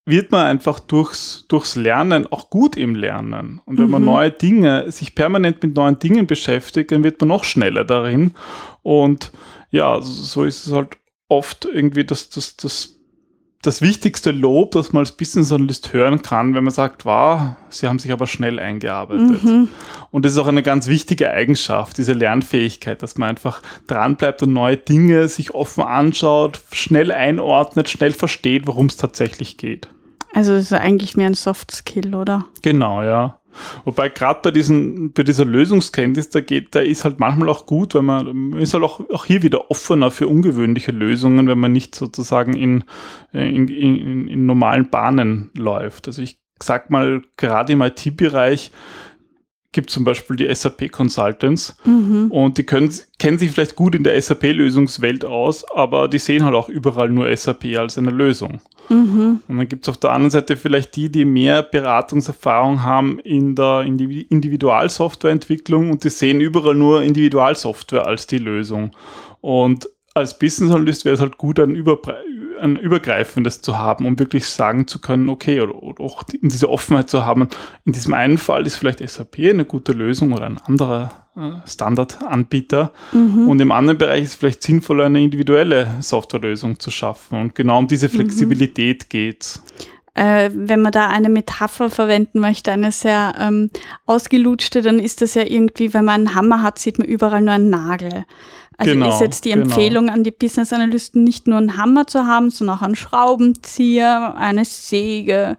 wird 0.06 0.32
man 0.32 0.46
einfach 0.46 0.80
durchs, 0.80 1.46
durchs 1.48 1.76
Lernen 1.76 2.28
auch 2.28 2.50
gut 2.50 2.78
im 2.78 2.96
Lernen. 2.96 3.62
Und 3.66 3.78
wenn 3.78 3.86
mhm. 3.86 3.92
man 3.92 4.06
neue 4.06 4.32
Dinge, 4.32 4.92
sich 4.92 5.16
permanent 5.16 5.62
mit 5.62 5.76
neuen 5.76 6.00
Dingen 6.00 6.28
beschäftigt, 6.28 6.92
dann 6.92 7.04
wird 7.04 7.20
man 7.20 7.30
noch 7.30 7.44
schneller 7.44 7.84
darin. 7.84 8.34
Und 8.82 9.32
ja, 9.70 10.02
so 10.02 10.44
ist 10.44 10.66
es 10.66 10.74
halt 10.74 10.98
oft 11.28 11.66
irgendwie 11.66 12.06
das, 12.06 12.30
das, 12.30 12.56
das 12.56 12.97
das 13.62 13.82
wichtigste 13.82 14.32
Lob, 14.32 14.72
das 14.72 14.94
man 14.94 15.02
als 15.02 15.12
Business 15.12 15.52
Analyst 15.52 15.92
hören 15.92 16.22
kann, 16.22 16.54
wenn 16.54 16.64
man 16.64 16.74
sagt, 16.74 17.06
wow, 17.06 17.56
Sie 17.70 17.88
haben 17.88 18.00
sich 18.00 18.12
aber 18.12 18.28
schnell 18.28 18.60
eingearbeitet. 18.60 19.44
Mhm. 19.44 19.70
Und 20.12 20.26
das 20.26 20.34
ist 20.34 20.38
auch 20.38 20.48
eine 20.48 20.64
ganz 20.64 20.88
wichtige 20.88 21.32
Eigenschaft, 21.32 21.98
diese 21.98 22.14
Lernfähigkeit, 22.14 23.02
dass 23.02 23.18
man 23.18 23.30
einfach 23.30 23.62
dranbleibt 23.88 24.44
und 24.44 24.54
neue 24.54 24.78
Dinge 24.78 25.28
sich 25.28 25.54
offen 25.56 25.84
anschaut, 25.84 26.62
schnell 26.72 27.12
einordnet, 27.12 27.90
schnell 27.90 28.12
versteht, 28.14 28.68
worum 28.68 28.86
es 28.86 28.98
tatsächlich 28.98 29.58
geht. 29.58 29.90
Also 30.34 30.54
es 30.54 30.66
ist 30.66 30.74
eigentlich 30.74 31.18
mehr 31.18 31.28
ein 31.28 31.34
Soft 31.34 31.72
Skill, 31.72 32.14
oder? 32.14 32.46
Genau, 32.62 33.02
ja. 33.02 33.37
Wobei 33.86 34.10
gerade 34.10 34.40
bei 34.44 34.52
diesen, 34.52 35.12
bei 35.14 35.24
dieser 35.24 35.46
Lösungskenntnis, 35.46 36.30
da 36.30 36.42
geht, 36.42 36.76
da 36.76 36.80
ist 36.80 37.04
halt 37.04 37.20
manchmal 37.20 37.50
auch 37.50 37.66
gut, 37.66 37.96
wenn 37.96 38.06
man, 38.06 38.50
man 38.50 38.60
ist 38.60 38.74
halt 38.74 38.84
auch, 38.84 39.02
auch 39.10 39.26
hier 39.26 39.44
wieder 39.44 39.72
offener 39.72 40.12
für 40.12 40.28
ungewöhnliche 40.28 40.92
Lösungen, 40.92 41.48
wenn 41.48 41.60
man 41.60 41.72
nicht 41.72 41.96
sozusagen 41.96 42.54
in, 42.54 42.84
in, 43.34 43.68
in, 43.68 44.28
in 44.28 44.46
normalen 44.46 44.90
Bahnen 44.90 45.52
läuft. 45.56 46.08
Also 46.08 46.22
ich 46.22 46.40
sag 46.62 46.90
mal, 46.90 47.22
gerade 47.38 47.74
im 47.74 47.82
IT-Bereich 47.82 48.72
gibt 49.78 49.92
zum 49.92 50.04
Beispiel 50.04 50.36
die 50.36 50.56
SAP 50.56 50.92
Consultants 50.92 51.78
mhm. 51.86 52.32
und 52.32 52.58
die 52.58 52.64
können, 52.64 52.92
kennen 53.20 53.38
sich 53.38 53.52
vielleicht 53.52 53.76
gut 53.76 53.94
in 53.94 54.04
der 54.04 54.20
SAP-Lösungswelt 54.20 55.24
aus, 55.24 55.64
aber 55.70 56.08
die 56.08 56.18
sehen 56.18 56.44
halt 56.44 56.56
auch 56.56 56.68
überall 56.68 57.10
nur 57.10 57.32
SAP 57.38 57.78
als 57.78 57.96
eine 57.96 58.10
Lösung. 58.10 58.60
Mhm. 58.90 59.42
Und 59.48 59.58
dann 59.58 59.68
gibt 59.68 59.86
es 59.86 59.90
auf 59.90 59.98
der 59.98 60.14
anderen 60.14 60.32
Seite 60.32 60.58
vielleicht 60.58 60.96
die, 60.96 61.12
die 61.12 61.26
mehr 61.26 61.62
Beratungserfahrung 61.62 62.82
haben 62.82 63.20
in 63.20 63.54
der 63.54 63.82
Individualsoftwareentwicklung 63.82 65.92
und 65.92 66.04
die 66.04 66.10
sehen 66.10 66.42
überall 66.42 66.74
nur 66.74 67.04
Individualsoftware 67.04 68.08
als 68.08 68.26
die 68.26 68.40
Lösung. 68.40 68.90
Und 69.42 69.88
als 70.16 70.40
Business 70.40 70.72
Analyst 70.72 71.06
wäre 71.06 71.14
es 71.14 71.22
halt 71.22 71.38
gut, 71.38 71.60
ein, 71.60 71.76
Überbre 71.76 72.18
ein 72.60 72.76
übergreifendes 72.76 73.62
zu 73.62 73.78
haben, 73.78 74.06
um 74.06 74.20
wirklich 74.20 74.46
sagen 74.48 74.88
zu 74.88 75.00
können, 75.00 75.30
okay, 75.30 75.62
oder, 75.62 75.82
oder 75.82 76.04
auch 76.04 76.24
in 76.30 76.50
dieser 76.50 76.70
Offenheit 76.70 77.10
zu 77.10 77.26
haben. 77.26 77.50
In 77.86 77.94
diesem 77.94 78.14
einen 78.14 78.38
Fall 78.38 78.66
ist 78.66 78.76
vielleicht 78.76 79.08
SAP 79.08 79.40
eine 79.40 79.66
gute 79.66 79.94
Lösung 79.94 80.34
oder 80.34 80.46
ein 80.46 80.58
anderer 80.58 81.28
äh, 81.36 81.68
Standardanbieter. 81.68 82.92
Mhm. 83.12 83.48
Und 83.48 83.60
im 83.60 83.72
anderen 83.72 83.98
Bereich 83.98 84.24
ist 84.24 84.30
es 84.30 84.36
vielleicht 84.36 84.64
sinnvoller, 84.64 85.06
eine 85.06 85.22
individuelle 85.22 85.88
Softwarelösung 86.00 86.80
zu 86.80 86.92
schaffen. 86.92 87.40
Und 87.40 87.56
genau 87.56 87.80
um 87.80 87.88
diese 87.88 88.08
mhm. 88.08 88.12
Flexibilität 88.12 89.04
mhm. 89.04 89.10
geht 89.10 89.62
äh, 90.18 90.50
wenn 90.52 90.82
man 90.82 90.92
da 90.92 91.10
eine 91.10 91.30
Metapher 91.30 91.92
verwenden 91.92 92.40
möchte, 92.40 92.72
eine 92.72 92.92
sehr 92.92 93.36
ähm, 93.40 93.70
ausgelutschte, 94.08 94.82
dann 94.82 95.00
ist 95.00 95.22
das 95.22 95.36
ja 95.36 95.44
irgendwie, 95.44 95.94
wenn 95.94 96.06
man 96.06 96.28
einen 96.28 96.36
Hammer 96.36 96.64
hat, 96.64 96.80
sieht 96.80 96.98
man 96.98 97.08
überall 97.08 97.42
nur 97.42 97.54
einen 97.54 97.70
Nagel. 97.70 98.26
Also 98.78 98.94
genau, 98.94 99.10
ist 99.10 99.22
jetzt 99.22 99.46
die 99.46 99.52
genau. 99.52 99.64
Empfehlung 99.64 100.10
an 100.10 100.24
die 100.24 100.32
Business 100.32 100.72
Analysten, 100.72 101.24
nicht 101.24 101.48
nur 101.48 101.58
einen 101.58 101.78
Hammer 101.78 102.06
zu 102.06 102.26
haben, 102.26 102.52
sondern 102.52 102.78
auch 102.78 102.82
einen 102.84 102.96
Schraubenzieher, 102.96 104.36
eine 104.38 104.66
Säge 104.66 105.58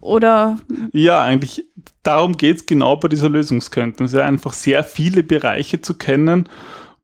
oder? 0.00 0.58
Ja, 0.92 1.22
eigentlich 1.22 1.64
darum 2.02 2.36
geht 2.36 2.56
es 2.56 2.66
genau 2.66 2.96
bei 2.96 3.08
dieser 3.08 3.28
Lösungskenntnis. 3.28 4.12
Ja, 4.12 4.24
einfach 4.24 4.52
sehr 4.52 4.84
viele 4.84 5.22
Bereiche 5.22 5.80
zu 5.80 5.94
kennen 5.94 6.48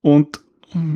und 0.01 0.41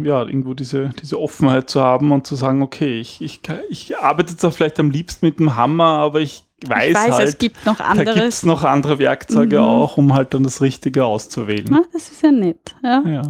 ja, 0.03 0.23
irgendwo 0.23 0.55
diese, 0.55 0.91
diese 1.01 1.21
Offenheit 1.21 1.71
zu 1.71 1.81
haben 1.81 2.11
und 2.11 2.27
zu 2.27 2.35
sagen, 2.35 2.63
okay, 2.63 3.01
ich, 3.01 3.21
ich, 3.21 3.41
ich 3.69 3.97
arbeite 3.97 4.37
zwar 4.37 4.51
vielleicht 4.51 4.81
am 4.81 4.91
liebsten 4.91 5.27
mit 5.27 5.39
dem 5.39 5.55
Hammer, 5.55 5.85
aber 5.85 6.21
ich 6.21 6.43
weiß, 6.67 6.89
ich 6.89 6.95
weiß 6.97 7.13
halt, 7.13 7.29
es 7.29 7.39
gibt 7.39 7.65
noch 7.65 7.79
anderes. 7.79 8.05
Da 8.07 8.15
gibt 8.15 8.27
es 8.27 8.43
noch 8.43 8.65
andere 8.65 8.99
Werkzeuge 8.99 9.59
mhm. 9.59 9.65
auch, 9.65 9.97
um 9.97 10.15
halt 10.15 10.35
dann 10.35 10.43
das 10.43 10.61
Richtige 10.61 11.05
auszuwählen. 11.05 11.69
Ja, 11.71 11.83
das 11.93 12.11
ist 12.11 12.23
ja 12.23 12.33
nett. 12.33 12.75
Ja. 12.83 13.03
ja. 13.07 13.23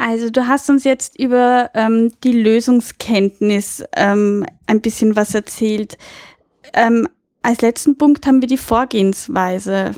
Also 0.00 0.30
du 0.30 0.46
hast 0.46 0.70
uns 0.70 0.84
jetzt 0.84 1.18
über 1.18 1.70
ähm, 1.74 2.10
die 2.24 2.32
Lösungskenntnis 2.32 3.84
ähm, 3.94 4.46
ein 4.66 4.80
bisschen 4.80 5.14
was 5.14 5.34
erzählt. 5.34 5.98
Ähm, 6.72 7.06
als 7.42 7.60
letzten 7.60 7.98
Punkt 7.98 8.26
haben 8.26 8.40
wir 8.40 8.48
die 8.48 8.56
Vorgehensweise. 8.56 9.92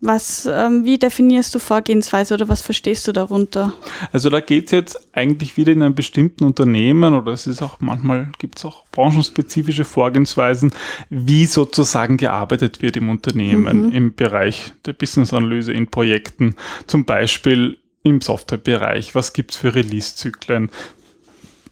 Was, 0.00 0.48
ähm, 0.50 0.84
wie 0.84 0.98
definierst 0.98 1.54
du 1.54 1.58
Vorgehensweise 1.58 2.34
oder 2.34 2.48
was 2.48 2.60
verstehst 2.60 3.06
du 3.06 3.12
darunter? 3.12 3.74
Also 4.10 4.30
da 4.30 4.40
geht 4.40 4.66
es 4.66 4.70
jetzt 4.72 5.08
eigentlich 5.12 5.56
wieder 5.56 5.72
in 5.72 5.82
einem 5.82 5.94
bestimmten 5.94 6.44
Unternehmen 6.44 7.14
oder 7.14 7.32
es 7.32 7.46
ist 7.46 7.62
auch 7.62 7.78
manchmal 7.80 8.32
gibt 8.38 8.58
es 8.58 8.64
auch 8.64 8.84
branchenspezifische 8.90 9.84
Vorgehensweisen, 9.84 10.72
wie 11.08 11.46
sozusagen 11.46 12.16
gearbeitet 12.16 12.82
wird 12.82 12.96
im 12.96 13.10
Unternehmen 13.10 13.86
mhm. 13.86 13.92
im 13.92 14.14
Bereich 14.14 14.72
der 14.86 14.94
Business-Analyse 14.94 15.72
in 15.72 15.88
Projekten. 15.88 16.56
Zum 16.86 17.04
Beispiel 17.04 17.78
im 18.02 18.20
Softwarebereich, 18.20 19.14
was 19.14 19.32
gibt 19.32 19.52
es 19.52 19.56
für 19.56 19.74
Release-Zyklen, 19.74 20.70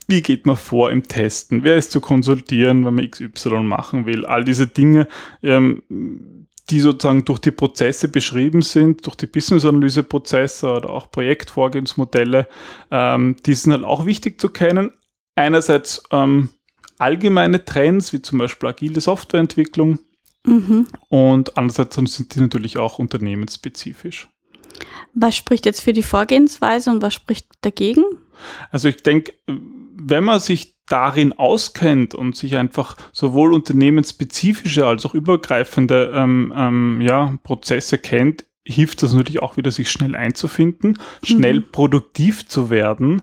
wie 0.07 0.23
geht 0.23 0.47
man 0.47 0.57
vor 0.57 0.90
im 0.90 1.07
Testen, 1.07 1.62
wer 1.62 1.77
ist 1.77 1.93
zu 1.93 2.01
konsultieren, 2.01 2.85
wenn 2.85 2.95
man 2.95 3.11
XY 3.11 3.62
machen 3.62 4.07
will, 4.07 4.27
all 4.27 4.45
diese 4.45 4.66
Dinge, 4.66 5.09
ähm, 5.43 5.83
die 6.71 6.81
sozusagen 6.81 7.25
durch 7.25 7.40
die 7.40 7.51
Prozesse 7.51 8.09
beschrieben 8.09 8.62
sind, 8.62 9.07
durch 9.07 9.16
die 9.16 9.27
Business-Analyse-Prozesse 9.27 10.71
oder 10.71 10.90
auch 10.90 11.11
Projektvorgehensmodelle, 11.11 12.49
ähm, 12.90 13.37
die 13.45 13.55
sind 13.55 13.73
halt 13.73 13.85
auch 13.85 14.07
wichtig 14.07 14.40
zu 14.40 14.49
kennen. 14.49 14.93
Einerseits 15.35 16.03
ähm, 16.11 16.51
allgemeine 16.99 17.64
Trends, 17.64 18.12
wie 18.12 18.23
zum 18.23 18.38
Beispiel 18.38 18.69
agile 18.69 19.01
Softwareentwicklung, 19.01 19.99
mhm. 20.45 20.87
und 21.09 21.57
andererseits 21.57 21.97
sind 21.97 22.35
die 22.35 22.40
natürlich 22.40 22.79
auch 22.79 22.99
unternehmensspezifisch. 22.99 24.29
Was 25.14 25.37
spricht 25.37 25.66
jetzt 25.66 25.81
für 25.81 25.92
die 25.92 26.03
Vorgehensweise 26.03 26.90
und 26.90 27.03
was 27.03 27.14
spricht 27.14 27.46
dagegen? 27.62 28.05
Also 28.70 28.88
ich 28.88 29.03
denke, 29.03 29.35
wenn 29.46 30.24
man 30.24 30.40
sich 30.40 30.74
darin 30.87 31.33
auskennt 31.33 32.14
und 32.14 32.37
sich 32.37 32.57
einfach 32.57 32.96
sowohl 33.12 33.55
unternehmensspezifische 33.55 34.87
als 34.87 35.07
auch 35.07 35.14
übergreifende 35.14 36.12
ähm, 36.14 36.53
ähm, 36.57 37.00
ja, 37.00 37.35
Prozesse 37.44 37.98
kennt, 37.98 38.44
hilft 38.64 39.03
das 39.03 39.12
natürlich 39.12 39.42
auch 39.42 39.57
wieder, 39.57 39.70
sich 39.70 39.90
schnell 39.90 40.16
einzufinden, 40.16 40.98
schnell 41.22 41.61
mhm. 41.61 41.70
produktiv 41.70 42.46
zu 42.48 42.70
werden. 42.70 43.22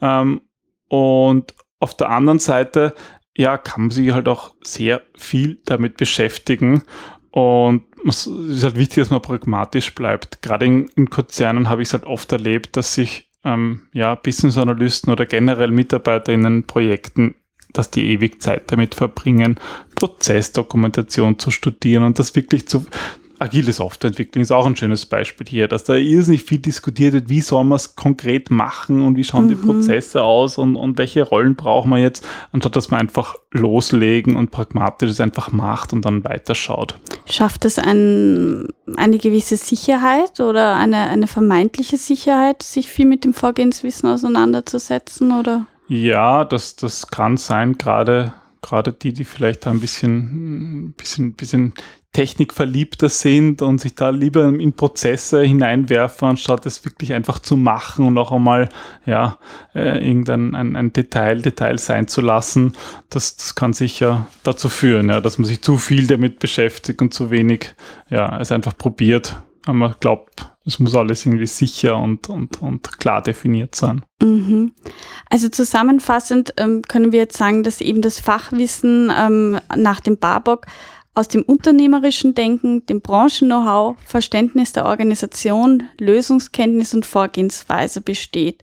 Ähm, 0.00 0.40
und 0.88 1.54
auf 1.78 1.96
der 1.96 2.10
anderen 2.10 2.38
Seite, 2.38 2.94
ja, 3.36 3.58
kann 3.58 3.82
man 3.82 3.90
sich 3.90 4.12
halt 4.12 4.28
auch 4.28 4.54
sehr 4.62 5.02
viel 5.16 5.60
damit 5.64 5.96
beschäftigen. 5.96 6.82
Und 7.30 7.84
es 8.08 8.26
ist 8.26 8.64
halt 8.64 8.76
wichtig, 8.76 8.96
dass 8.96 9.10
man 9.10 9.22
pragmatisch 9.22 9.94
bleibt. 9.94 10.42
Gerade 10.42 10.66
in, 10.66 10.88
in 10.96 11.10
Konzernen 11.10 11.68
habe 11.68 11.82
ich 11.82 11.88
es 11.88 11.92
halt 11.94 12.04
oft 12.04 12.30
erlebt, 12.32 12.76
dass 12.76 12.94
sich 12.94 13.30
ähm, 13.44 13.88
ja, 13.92 14.14
Business 14.14 14.58
Analysten 14.58 15.12
oder 15.12 15.26
generell 15.26 15.70
Mitarbeiter 15.70 16.32
in 16.32 16.44
den 16.44 16.64
Projekten 16.64 17.34
dass 17.74 17.90
die 17.90 18.06
ewig 18.06 18.40
Zeit 18.40 18.72
damit 18.72 18.94
verbringen, 18.94 19.60
Prozessdokumentation 19.96 21.38
zu 21.38 21.50
studieren 21.50 22.04
und 22.04 22.18
das 22.18 22.34
wirklich 22.34 22.66
zu, 22.66 22.86
agile 23.38 23.72
Softwareentwicklung 23.72 24.42
ist 24.42 24.52
auch 24.52 24.66
ein 24.66 24.76
schönes 24.76 25.06
Beispiel 25.06 25.46
hier, 25.48 25.68
dass 25.68 25.84
da 25.84 25.94
irrsinnig 25.94 26.44
viel 26.44 26.58
diskutiert 26.58 27.12
wird, 27.14 27.28
wie 27.28 27.40
soll 27.40 27.64
man 27.64 27.76
es 27.76 27.96
konkret 27.96 28.50
machen 28.50 29.02
und 29.02 29.16
wie 29.16 29.24
schauen 29.24 29.44
mhm. 29.44 29.48
die 29.48 29.54
Prozesse 29.54 30.22
aus 30.22 30.58
und, 30.58 30.76
und 30.76 30.98
welche 30.98 31.22
Rollen 31.22 31.56
braucht 31.56 31.86
man 31.86 32.00
jetzt, 32.00 32.26
anstatt 32.52 32.76
dass 32.76 32.90
man 32.90 33.00
einfach 33.00 33.36
loslegen 33.50 34.36
und 34.36 34.50
pragmatisch 34.50 35.10
es 35.10 35.20
einfach 35.20 35.52
macht 35.52 35.92
und 35.92 36.04
dann 36.04 36.24
weiterschaut. 36.24 36.98
Schafft 37.26 37.64
es 37.64 37.78
ein, 37.78 38.68
eine 38.96 39.18
gewisse 39.18 39.56
Sicherheit 39.56 40.40
oder 40.40 40.76
eine, 40.76 41.08
eine 41.08 41.26
vermeintliche 41.26 41.96
Sicherheit, 41.96 42.62
sich 42.62 42.88
viel 42.88 43.06
mit 43.06 43.24
dem 43.24 43.34
Vorgehenswissen 43.34 44.08
auseinanderzusetzen 44.08 45.32
oder? 45.32 45.66
Ja, 45.88 46.44
das, 46.44 46.76
das 46.76 47.08
kann 47.08 47.36
sein, 47.36 47.76
gerade 47.76 48.32
gerade 48.64 48.92
die, 48.92 49.12
die 49.12 49.24
vielleicht 49.24 49.66
ein 49.66 49.78
bisschen, 49.80 50.94
bisschen, 50.96 51.34
bisschen 51.34 51.74
technikverliebter 52.14 53.10
sind 53.10 53.60
und 53.60 53.78
sich 53.78 53.94
da 53.96 54.08
lieber 54.08 54.46
in 54.46 54.72
Prozesse 54.72 55.42
hineinwerfen, 55.42 56.28
anstatt 56.28 56.64
es 56.64 56.84
wirklich 56.84 57.12
einfach 57.12 57.40
zu 57.40 57.56
machen 57.56 58.06
und 58.06 58.16
auch 58.16 58.32
einmal 58.32 58.70
ja, 59.04 59.38
äh, 59.74 59.98
irgendein 59.98 60.54
ein, 60.54 60.76
ein 60.76 60.92
Detail, 60.92 61.42
Detail 61.42 61.78
sein 61.78 62.08
zu 62.08 62.22
lassen. 62.22 62.72
Das, 63.10 63.36
das 63.36 63.54
kann 63.54 63.72
sicher 63.72 64.26
dazu 64.44 64.68
führen, 64.68 65.08
ja, 65.08 65.20
dass 65.20 65.38
man 65.38 65.44
sich 65.44 65.60
zu 65.60 65.76
viel 65.76 66.06
damit 66.06 66.38
beschäftigt 66.38 67.02
und 67.02 67.12
zu 67.12 67.30
wenig 67.30 67.74
ja, 68.08 68.40
es 68.40 68.52
einfach 68.52 68.78
probiert. 68.78 69.36
Aber 69.66 69.74
man 69.74 69.94
glaubt, 69.98 70.50
es 70.66 70.78
muss 70.78 70.94
alles 70.94 71.26
irgendwie 71.26 71.46
sicher 71.46 71.96
und, 71.96 72.28
und, 72.28 72.62
und 72.62 72.98
klar 72.98 73.22
definiert 73.22 73.74
sein. 73.74 74.04
Mhm. 74.22 74.72
Also 75.30 75.48
zusammenfassend 75.48 76.54
ähm, 76.58 76.82
können 76.82 77.12
wir 77.12 77.20
jetzt 77.20 77.36
sagen, 77.36 77.64
dass 77.64 77.80
eben 77.80 78.02
das 78.02 78.20
Fachwissen 78.20 79.12
ähm, 79.16 79.58
nach 79.74 80.00
dem 80.00 80.16
Barbock 80.18 80.66
aus 81.14 81.28
dem 81.28 81.42
unternehmerischen 81.42 82.34
Denken, 82.34 82.84
dem 82.86 83.00
Branchen-Know-how, 83.00 83.96
Verständnis 84.04 84.72
der 84.72 84.84
Organisation, 84.84 85.84
Lösungskenntnis 85.98 86.92
und 86.92 87.06
Vorgehensweise 87.06 88.00
besteht. 88.00 88.62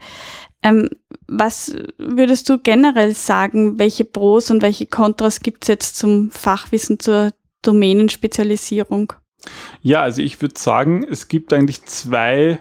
Ähm, 0.63 0.89
was 1.27 1.73
würdest 1.97 2.49
du 2.49 2.59
generell 2.59 3.15
sagen, 3.15 3.79
welche 3.79 4.05
Pros 4.05 4.51
und 4.51 4.61
welche 4.61 4.85
Kontras 4.85 5.39
gibt 5.39 5.63
es 5.63 5.69
jetzt 5.69 5.97
zum 5.97 6.29
Fachwissen 6.29 6.99
zur 6.99 7.31
Domänenspezialisierung? 7.61 9.13
Ja, 9.81 10.01
also 10.01 10.21
ich 10.21 10.41
würde 10.41 10.59
sagen, 10.59 11.05
es 11.09 11.27
gibt 11.27 11.53
eigentlich 11.53 11.83
zwei, 11.85 12.59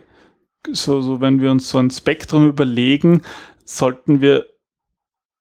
so, 0.70 1.03
so 1.03 1.20
wenn 1.20 1.40
wir 1.40 1.50
uns 1.50 1.68
so 1.68 1.79
ein 1.79 1.90
Spektrum 1.90 2.48
überlegen, 2.48 3.22
sollten 3.64 4.20
wir 4.20 4.46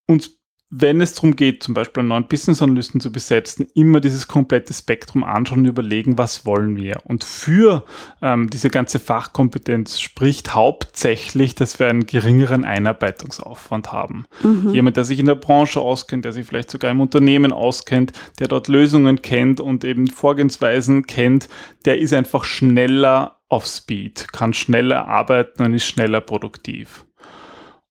uns 0.08 0.39
wenn 0.72 1.02
es 1.02 1.16
darum 1.16 1.36
geht, 1.36 1.64
zum 1.64 1.74
Beispiel 1.74 2.02
einen 2.02 2.10
neuen 2.10 2.28
Business 2.28 2.62
Analysten 2.62 3.02
zu 3.02 3.12
besetzen, 3.12 3.68
immer 3.74 4.00
dieses 4.00 4.28
komplette 4.28 4.72
Spektrum 4.74 5.24
anschauen 5.24 5.60
und 5.60 5.66
überlegen, 5.66 6.20
was 6.20 6.46
wollen 6.46 6.78
wir. 6.78 6.98
Und 7.06 7.24
für 7.24 7.86
ähm, 8.22 8.52
diese 8.52 8.70
ganze 8.70 9.00
Fachkompetenz 9.00 10.00
spricht 10.00 10.54
hauptsächlich, 10.54 11.56
dass 11.56 11.80
wir 11.80 11.88
einen 11.88 12.06
geringeren 12.06 12.66
Einarbeitungsaufwand 12.66 13.92
haben. 13.92 14.26
Mhm. 14.44 14.70
Jemand, 14.76 14.98
der 14.98 15.06
sich 15.06 15.18
in 15.18 15.26
der 15.26 15.36
Branche 15.36 15.82
auskennt, 15.82 16.24
der 16.24 16.34
sich 16.34 16.46
vielleicht 16.46 16.70
sogar 16.70 16.92
im 16.92 17.02
Unternehmen 17.02 17.52
auskennt, 17.52 18.14
der 18.38 18.48
dort 18.48 18.68
Lösungen 18.68 19.24
kennt 19.24 19.60
und 19.60 19.84
eben 19.84 20.06
Vorgehensweisen 20.06 21.08
kennt, 21.08 21.50
der 21.86 21.98
ist 21.98 22.14
einfach 22.14 22.44
schneller 22.44 23.40
auf 23.50 23.66
Speed, 23.66 24.32
kann 24.32 24.54
schneller 24.54 25.08
arbeiten 25.08 25.64
und 25.64 25.74
ist 25.74 25.88
schneller 25.88 26.22
produktiv. 26.22 27.06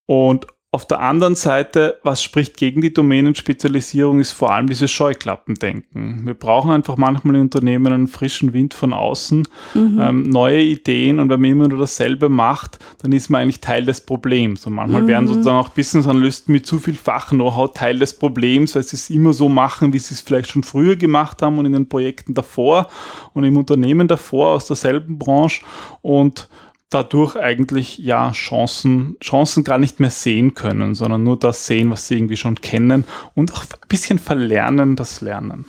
Und 0.07 0.47
auf 0.71 0.87
der 0.87 1.01
anderen 1.01 1.35
Seite, 1.35 1.99
was 2.03 2.23
spricht 2.23 2.59
gegen 2.59 2.83
die 2.83 2.93
Domänenspezialisierung, 2.93 4.21
ist 4.21 4.33
vor 4.33 4.53
allem 4.53 4.67
dieses 4.67 4.91
Scheuklappendenken. 4.91 6.27
Wir 6.27 6.35
brauchen 6.35 6.71
einfach 6.71 6.99
manchmal 6.99 7.37
in 7.37 7.41
Unternehmen 7.43 7.91
einen 7.91 8.07
frischen 8.07 8.53
Wind 8.53 8.75
von 8.75 8.93
außen, 8.93 9.49
mhm. 9.73 9.99
ähm, 9.99 10.23
neue 10.29 10.61
Ideen 10.61 11.21
und 11.21 11.31
wenn 11.31 11.41
man 11.41 11.51
immer 11.51 11.69
nur 11.69 11.79
dasselbe 11.79 12.29
macht, 12.29 12.79
dann 13.01 13.13
ist 13.13 13.31
man 13.31 13.41
eigentlich 13.41 13.61
Teil 13.61 13.87
des 13.87 14.03
Problems. 14.03 14.67
Und 14.67 14.75
manchmal 14.75 15.05
mhm. 15.05 15.07
werden 15.07 15.29
sozusagen 15.29 15.57
auch 15.57 15.71
Business 15.71 16.07
Analysten 16.07 16.53
mit 16.53 16.67
zu 16.67 16.79
viel 16.79 16.97
Fach-Know-how 16.97 17.73
Teil 17.73 17.99
des 17.99 18.19
Problems, 18.19 18.75
weil 18.75 18.83
sie 18.83 18.97
es 18.97 19.09
immer 19.09 19.33
so 19.33 19.49
machen, 19.49 19.95
wie 19.95 19.99
sie 19.99 20.13
es 20.13 20.21
vielleicht 20.21 20.51
schon 20.51 20.65
früher 20.65 20.97
gemacht 20.97 21.41
haben 21.41 21.59
und 21.59 21.65
in 21.65 21.73
den 21.73 21.89
Projekten 21.89 22.35
davor 22.35 22.91
und 23.33 23.45
im 23.45 23.57
Unternehmen 23.57 24.07
davor 24.07 24.49
aus 24.49 24.67
derselben 24.67 25.19
Branche 25.19 25.65
und 26.03 26.47
dadurch 26.91 27.37
eigentlich 27.37 27.99
ja 27.99 28.33
Chancen, 28.33 29.17
Chancen 29.23 29.65
gar 29.65 29.79
nicht 29.79 30.01
mehr 30.01 30.11
sehen 30.11 30.55
können, 30.55 30.95
sondern 30.95 31.23
nur 31.23 31.39
das 31.39 31.67
sehen, 31.67 31.91
was 31.91 32.09
sie 32.09 32.17
irgendwie 32.17 32.37
schon 32.37 32.61
kennen 32.61 33.05
und 33.35 33.53
auch 33.53 33.63
ein 33.63 33.89
bisschen 33.89 34.19
verlernen 34.19 34.97
das 34.97 35.21
Lernen. 35.21 35.67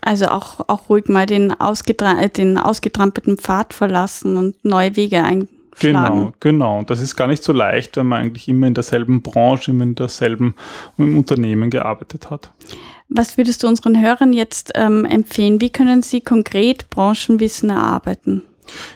Also 0.00 0.26
auch, 0.26 0.68
auch 0.68 0.88
ruhig 0.88 1.08
mal 1.08 1.26
den, 1.26 1.52
ausgetra 1.52 2.20
äh, 2.20 2.28
den 2.28 2.58
ausgetrampelten 2.58 3.38
Pfad 3.38 3.72
verlassen 3.72 4.36
und 4.36 4.64
neue 4.64 4.94
Wege 4.94 5.22
einschlagen. 5.22 5.48
Genau, 5.78 6.32
genau. 6.40 6.78
Und 6.78 6.90
das 6.90 7.00
ist 7.00 7.16
gar 7.16 7.26
nicht 7.26 7.42
so 7.42 7.52
leicht, 7.52 7.96
wenn 7.96 8.06
man 8.06 8.22
eigentlich 8.22 8.48
immer 8.48 8.66
in 8.66 8.74
derselben 8.74 9.22
Branche, 9.22 9.72
immer 9.72 9.84
in 9.84 9.94
derselben 9.94 10.54
im 10.96 11.18
Unternehmen 11.18 11.70
gearbeitet 11.70 12.30
hat. 12.30 12.50
Was 13.08 13.36
würdest 13.36 13.62
du 13.62 13.68
unseren 13.68 14.00
Hörern 14.00 14.32
jetzt 14.32 14.72
ähm, 14.74 15.04
empfehlen? 15.04 15.60
Wie 15.60 15.70
können 15.70 16.02
sie 16.02 16.20
konkret 16.20 16.88
Branchenwissen 16.90 17.70
erarbeiten? 17.70 18.42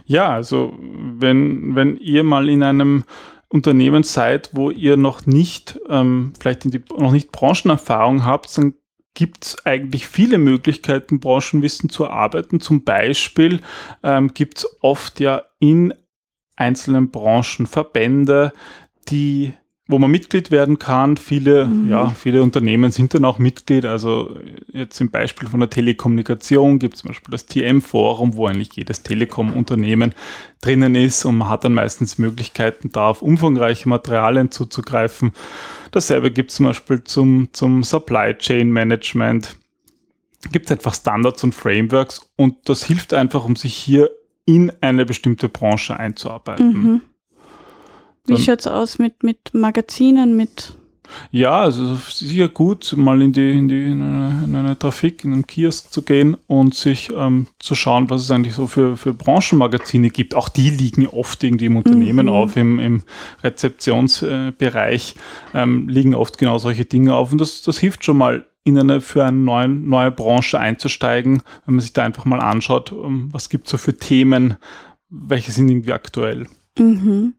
Ja, 0.05 0.31
also 0.31 0.77
wenn, 0.79 1.75
wenn 1.75 1.97
ihr 1.99 2.25
mal 2.25 2.49
in 2.49 2.63
einem 2.63 3.05
Unternehmen 3.49 4.05
seid, 4.05 4.51
wo 4.53 4.71
ihr 4.71 4.97
noch 4.97 5.27
nicht, 5.27 5.79
ähm, 5.89 6.33
vielleicht 6.39 6.65
die, 6.65 6.83
noch 6.97 7.13
nicht 7.13 7.33
Branchenerfahrung 7.33 8.25
habt, 8.25 8.57
dann 8.57 8.75
gibt 9.15 9.45
es 9.45 9.67
eigentlich 9.67 10.07
viele 10.07 10.39
Möglichkeiten, 10.39 11.19
Branchenwissen 11.19 11.91
zu 11.91 12.05
erarbeiten. 12.05 12.61
Zum 12.61 12.85
Beispiel 12.85 13.61
ähm, 14.03 14.33
gibt 14.35 14.59
es 14.59 14.77
oft 14.81 15.19
ja 15.19 15.43
in 15.59 15.93
einzelnen 16.55 17.11
Branchen 17.11 17.67
Verbände, 17.67 18.53
die 19.09 19.55
wo 19.91 19.99
man 19.99 20.11
Mitglied 20.11 20.51
werden 20.51 20.79
kann. 20.79 21.17
Viele, 21.17 21.67
mhm. 21.67 21.91
ja, 21.91 22.11
viele 22.11 22.43
Unternehmen 22.43 22.93
sind 22.93 23.15
dann 23.15 23.25
auch 23.25 23.39
Mitglied. 23.39 23.85
Also 23.85 24.37
jetzt 24.73 25.01
im 25.01 25.11
Beispiel 25.11 25.49
von 25.49 25.61
der 25.61 25.71
Telekommunikation 25.71 26.79
gibt 26.79 26.95
es 26.95 27.01
zum 27.01 27.09
Beispiel 27.09 27.33
das 27.33 27.47
TM-Forum, 27.47 28.35
wo 28.35 28.47
eigentlich 28.47 28.73
jedes 28.75 29.03
Telekom-Unternehmen 29.03 30.15
drinnen 30.61 30.95
ist 30.95 31.25
und 31.25 31.39
man 31.39 31.49
hat 31.49 31.65
dann 31.65 31.75
meistens 31.75 32.19
Möglichkeiten, 32.19 32.93
da 32.93 33.09
auf 33.09 33.23
umfangreiche 33.23 33.89
Materialien 33.89 34.51
zuzugreifen. 34.51 35.33
Dasselbe 35.91 36.31
gibt 36.31 36.51
es 36.51 36.57
zum 36.57 36.67
Beispiel 36.67 37.03
zum, 37.05 37.49
zum 37.53 37.83
Supply 37.83 38.35
Chain 38.37 38.71
Management. 38.71 39.57
Gibt 40.53 40.67
es 40.67 40.73
einfach 40.73 40.95
Standards 40.95 41.43
und 41.45 41.55
Frameworks 41.55 42.31
und 42.37 42.69
das 42.69 42.85
hilft 42.85 43.13
einfach, 43.13 43.45
um 43.45 43.57
sich 43.57 43.75
hier 43.75 44.11
in 44.47 44.73
eine 44.81 45.05
bestimmte 45.05 45.49
Branche 45.49 45.99
einzuarbeiten. 45.99 46.73
Mhm. 46.73 47.01
Wie 48.27 48.41
schaut 48.41 48.61
es 48.61 48.67
aus 48.67 48.99
mit, 48.99 49.23
mit 49.23 49.53
Magazinen, 49.53 50.37
mit 50.37 50.75
ja, 51.31 51.61
also 51.61 51.97
sicher 52.09 52.49
gut, 52.49 52.95
mal 52.97 53.21
in 53.23 53.33
die, 53.33 53.53
in 53.53 53.69
die 53.69 53.85
in 53.85 54.03
eine, 54.03 54.45
in 54.45 54.55
eine 54.55 54.79
Trafik, 54.79 55.25
in 55.25 55.33
einen 55.33 55.47
Kiosk 55.47 55.93
zu 55.93 56.03
gehen 56.03 56.37
und 56.47 56.75
sich 56.75 57.11
ähm, 57.15 57.47
zu 57.59 57.75
schauen, 57.75 58.11
was 58.11 58.23
es 58.23 58.31
eigentlich 58.31 58.55
so 58.55 58.67
für, 58.67 58.97
für 58.97 59.15
Branchenmagazine 59.15 60.11
gibt. 60.11 60.35
Auch 60.35 60.49
die 60.49 60.71
liegen 60.71 61.07
oft 61.07 61.43
irgendwie 61.43 61.67
im 61.67 61.77
Unternehmen 61.77 62.27
mhm. 62.27 62.33
auf, 62.33 62.57
im, 62.57 62.79
im 62.79 63.03
Rezeptionsbereich 63.43 65.15
ähm, 65.55 65.89
liegen 65.89 66.15
oft 66.15 66.39
genau 66.39 66.59
solche 66.59 66.85
Dinge 66.85 67.15
auf. 67.15 67.33
Und 67.33 67.41
das, 67.41 67.63
das 67.63 67.79
hilft 67.79 68.05
schon 68.05 68.19
mal, 68.19 68.47
in 68.63 68.79
eine 68.79 69.01
für 69.01 69.25
eine 69.25 69.39
neue, 69.39 69.69
neue 69.69 70.11
Branche 70.11 70.61
einzusteigen, 70.61 71.43
wenn 71.65 71.77
man 71.77 71.81
sich 71.81 71.95
da 71.95 72.05
einfach 72.05 72.27
mal 72.27 72.41
anschaut, 72.41 72.93
ähm, 72.93 73.31
was 73.33 73.49
gibt 73.49 73.67
es 73.67 73.71
so 73.71 73.79
für 73.79 73.97
Themen, 73.97 74.57
welche 75.09 75.51
sind 75.51 75.71
irgendwie 75.71 75.93
aktuell. 75.93 76.47
Mhm 76.79 77.35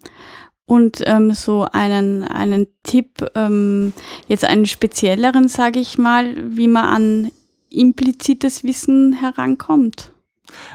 und 0.71 1.03
ähm, 1.05 1.34
so 1.34 1.67
einen, 1.69 2.23
einen 2.23 2.65
Tipp, 2.84 3.29
ähm, 3.36 3.91
jetzt 4.29 4.45
einen 4.45 4.65
spezielleren, 4.65 5.49
sage 5.49 5.81
ich 5.81 5.97
mal, 5.97 6.34
wie 6.55 6.69
man 6.69 6.86
an 6.86 7.31
implizites 7.69 8.63
Wissen 8.63 9.12
herankommt. 9.12 10.13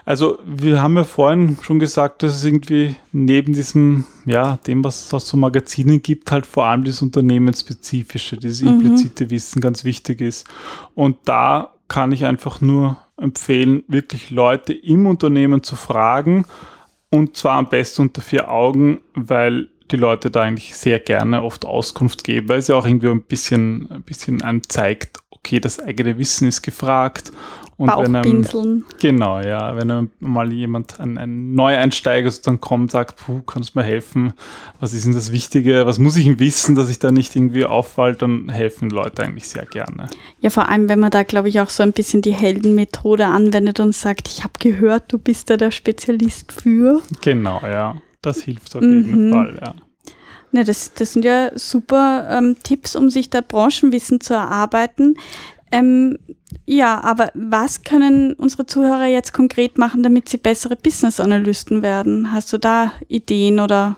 Also 0.04 0.38
wir 0.44 0.82
haben 0.82 0.96
ja 0.96 1.04
vorhin 1.04 1.56
schon 1.62 1.78
gesagt, 1.78 2.22
dass 2.22 2.36
es 2.36 2.44
irgendwie 2.44 2.96
neben 3.12 3.54
diesem, 3.54 4.04
ja, 4.26 4.58
dem, 4.66 4.84
was 4.84 5.06
es 5.06 5.14
aus 5.14 5.28
so 5.28 5.38
Magazinen 5.38 6.02
gibt, 6.02 6.30
halt 6.30 6.44
vor 6.44 6.66
allem 6.66 6.84
das 6.84 7.00
Unternehmensspezifische, 7.00 8.36
dieses 8.36 8.60
mhm. 8.60 8.80
implizite 8.80 9.24
mhm. 9.24 9.30
Wissen 9.30 9.62
ganz 9.62 9.82
wichtig 9.84 10.20
ist. 10.20 10.46
Und 10.94 11.16
da 11.24 11.72
kann 11.88 12.12
ich 12.12 12.26
einfach 12.26 12.60
nur 12.60 12.98
empfehlen, 13.16 13.82
wirklich 13.88 14.30
Leute 14.30 14.74
im 14.74 15.06
Unternehmen 15.06 15.62
zu 15.62 15.74
fragen, 15.74 16.44
Und 17.08 17.34
zwar 17.36 17.56
am 17.56 17.70
besten 17.70 18.02
unter 18.02 18.20
vier 18.20 18.50
Augen, 18.50 19.00
weil 19.14 19.70
die 19.90 19.96
Leute 19.96 20.30
da 20.30 20.42
eigentlich 20.42 20.76
sehr 20.76 20.98
gerne 20.98 21.42
oft 21.42 21.64
Auskunft 21.64 22.24
geben, 22.24 22.48
weil 22.48 22.58
es 22.58 22.68
ja 22.68 22.76
auch 22.76 22.86
irgendwie 22.86 23.08
ein 23.08 23.22
bisschen, 23.22 23.90
ein 23.90 24.02
bisschen 24.02 24.42
einem 24.42 24.62
zeigt, 24.68 25.18
okay, 25.30 25.60
das 25.60 25.80
eigene 25.80 26.18
Wissen 26.18 26.48
ist 26.48 26.62
gefragt. 26.62 27.32
Und 27.78 27.90
wenn 27.90 28.16
einem, 28.16 28.84
genau, 28.98 29.38
ja, 29.40 29.76
wenn 29.76 29.90
einem 29.90 30.10
mal 30.18 30.50
jemand, 30.50 30.98
ein, 30.98 31.18
ein 31.18 31.54
Neueinsteiger 31.54 32.30
sozusagen 32.30 32.60
kommt, 32.60 32.90
sagt, 32.90 33.16
puh, 33.16 33.42
kannst 33.42 33.74
du 33.74 33.78
mir 33.78 33.84
helfen? 33.84 34.32
Was 34.80 34.94
ist 34.94 35.04
denn 35.04 35.12
das 35.12 35.30
Wichtige? 35.30 35.84
Was 35.84 35.98
muss 35.98 36.16
ich 36.16 36.38
wissen, 36.38 36.74
dass 36.74 36.88
ich 36.88 37.00
da 37.00 37.12
nicht 37.12 37.36
irgendwie 37.36 37.66
auffalle? 37.66 38.14
Dann 38.14 38.48
helfen 38.48 38.88
Leute 38.88 39.24
eigentlich 39.24 39.48
sehr 39.48 39.66
gerne. 39.66 40.08
Ja, 40.40 40.48
vor 40.48 40.70
allem, 40.70 40.88
wenn 40.88 41.00
man 41.00 41.10
da, 41.10 41.22
glaube 41.22 41.50
ich, 41.50 41.60
auch 41.60 41.68
so 41.68 41.82
ein 41.82 41.92
bisschen 41.92 42.22
die 42.22 42.32
Heldenmethode 42.32 43.26
anwendet 43.26 43.78
und 43.78 43.94
sagt, 43.94 44.28
ich 44.28 44.42
habe 44.42 44.54
gehört, 44.58 45.12
du 45.12 45.18
bist 45.18 45.50
da 45.50 45.58
der 45.58 45.70
Spezialist 45.70 46.52
für. 46.52 47.02
Genau, 47.20 47.60
ja. 47.62 47.96
Das 48.26 48.42
hilft 48.42 48.74
auf 48.74 48.82
jeden 48.82 49.28
mhm. 49.28 49.32
Fall, 49.32 49.58
ja. 49.60 49.74
Ne, 50.50 50.64
das, 50.64 50.92
das 50.94 51.12
sind 51.12 51.24
ja 51.24 51.56
super 51.56 52.28
ähm, 52.28 52.56
Tipps, 52.60 52.96
um 52.96 53.08
sich 53.08 53.30
da 53.30 53.40
Branchenwissen 53.40 54.20
zu 54.20 54.34
erarbeiten. 54.34 55.16
Ähm, 55.76 56.18
ja, 56.64 57.02
aber 57.02 57.30
was 57.34 57.82
können 57.82 58.32
unsere 58.34 58.66
Zuhörer 58.66 59.06
jetzt 59.06 59.32
konkret 59.32 59.78
machen, 59.78 60.02
damit 60.02 60.28
sie 60.28 60.38
bessere 60.38 60.74
Business-Analysten 60.74 61.82
werden? 61.82 62.32
Hast 62.32 62.52
du 62.52 62.58
da 62.58 62.92
Ideen 63.08 63.60
oder? 63.60 63.96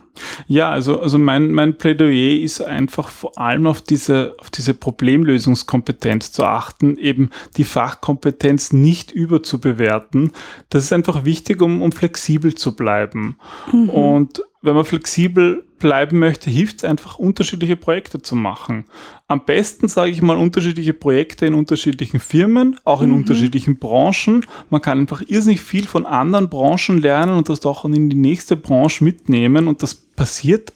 Ja, 0.48 0.70
also, 0.70 1.00
also 1.00 1.18
mein, 1.18 1.52
mein 1.52 1.78
Plädoyer 1.78 2.40
ist 2.40 2.60
einfach 2.60 3.08
vor 3.08 3.38
allem 3.38 3.66
auf 3.66 3.80
diese, 3.80 4.34
auf 4.38 4.50
diese 4.50 4.74
Problemlösungskompetenz 4.74 6.32
zu 6.32 6.44
achten, 6.44 6.98
eben 6.98 7.30
die 7.56 7.64
Fachkompetenz 7.64 8.72
nicht 8.72 9.12
überzubewerten. 9.12 10.32
Das 10.68 10.84
ist 10.84 10.92
einfach 10.92 11.24
wichtig, 11.24 11.62
um, 11.62 11.80
um 11.80 11.92
flexibel 11.92 12.54
zu 12.54 12.74
bleiben. 12.74 13.36
Mhm. 13.72 13.90
Und 13.90 14.42
wenn 14.62 14.74
man 14.74 14.84
flexibel 14.84 15.64
bleiben 15.78 16.18
möchte, 16.18 16.50
hilft 16.50 16.78
es 16.78 16.84
einfach, 16.84 17.18
unterschiedliche 17.18 17.76
Projekte 17.76 18.20
zu 18.20 18.34
machen. 18.34 18.86
Am 19.30 19.44
besten, 19.44 19.88
sage 19.88 20.10
ich 20.10 20.22
mal, 20.22 20.38
unterschiedliche 20.38 20.94
Projekte 20.94 21.44
in 21.44 21.52
unterschiedlichen 21.52 22.18
Firmen, 22.18 22.80
auch 22.84 23.02
in 23.02 23.10
mhm. 23.10 23.16
unterschiedlichen 23.16 23.78
Branchen. 23.78 24.46
Man 24.70 24.80
kann 24.80 25.00
einfach 25.00 25.22
irrsinnig 25.26 25.60
viel 25.60 25.86
von 25.86 26.06
anderen 26.06 26.48
Branchen 26.48 26.98
lernen 26.98 27.36
und 27.36 27.50
das 27.50 27.64
auch 27.66 27.84
in 27.84 28.08
die 28.08 28.16
nächste 28.16 28.56
Branche 28.56 29.04
mitnehmen. 29.04 29.68
Und 29.68 29.82
das 29.82 29.94
passiert 29.94 30.72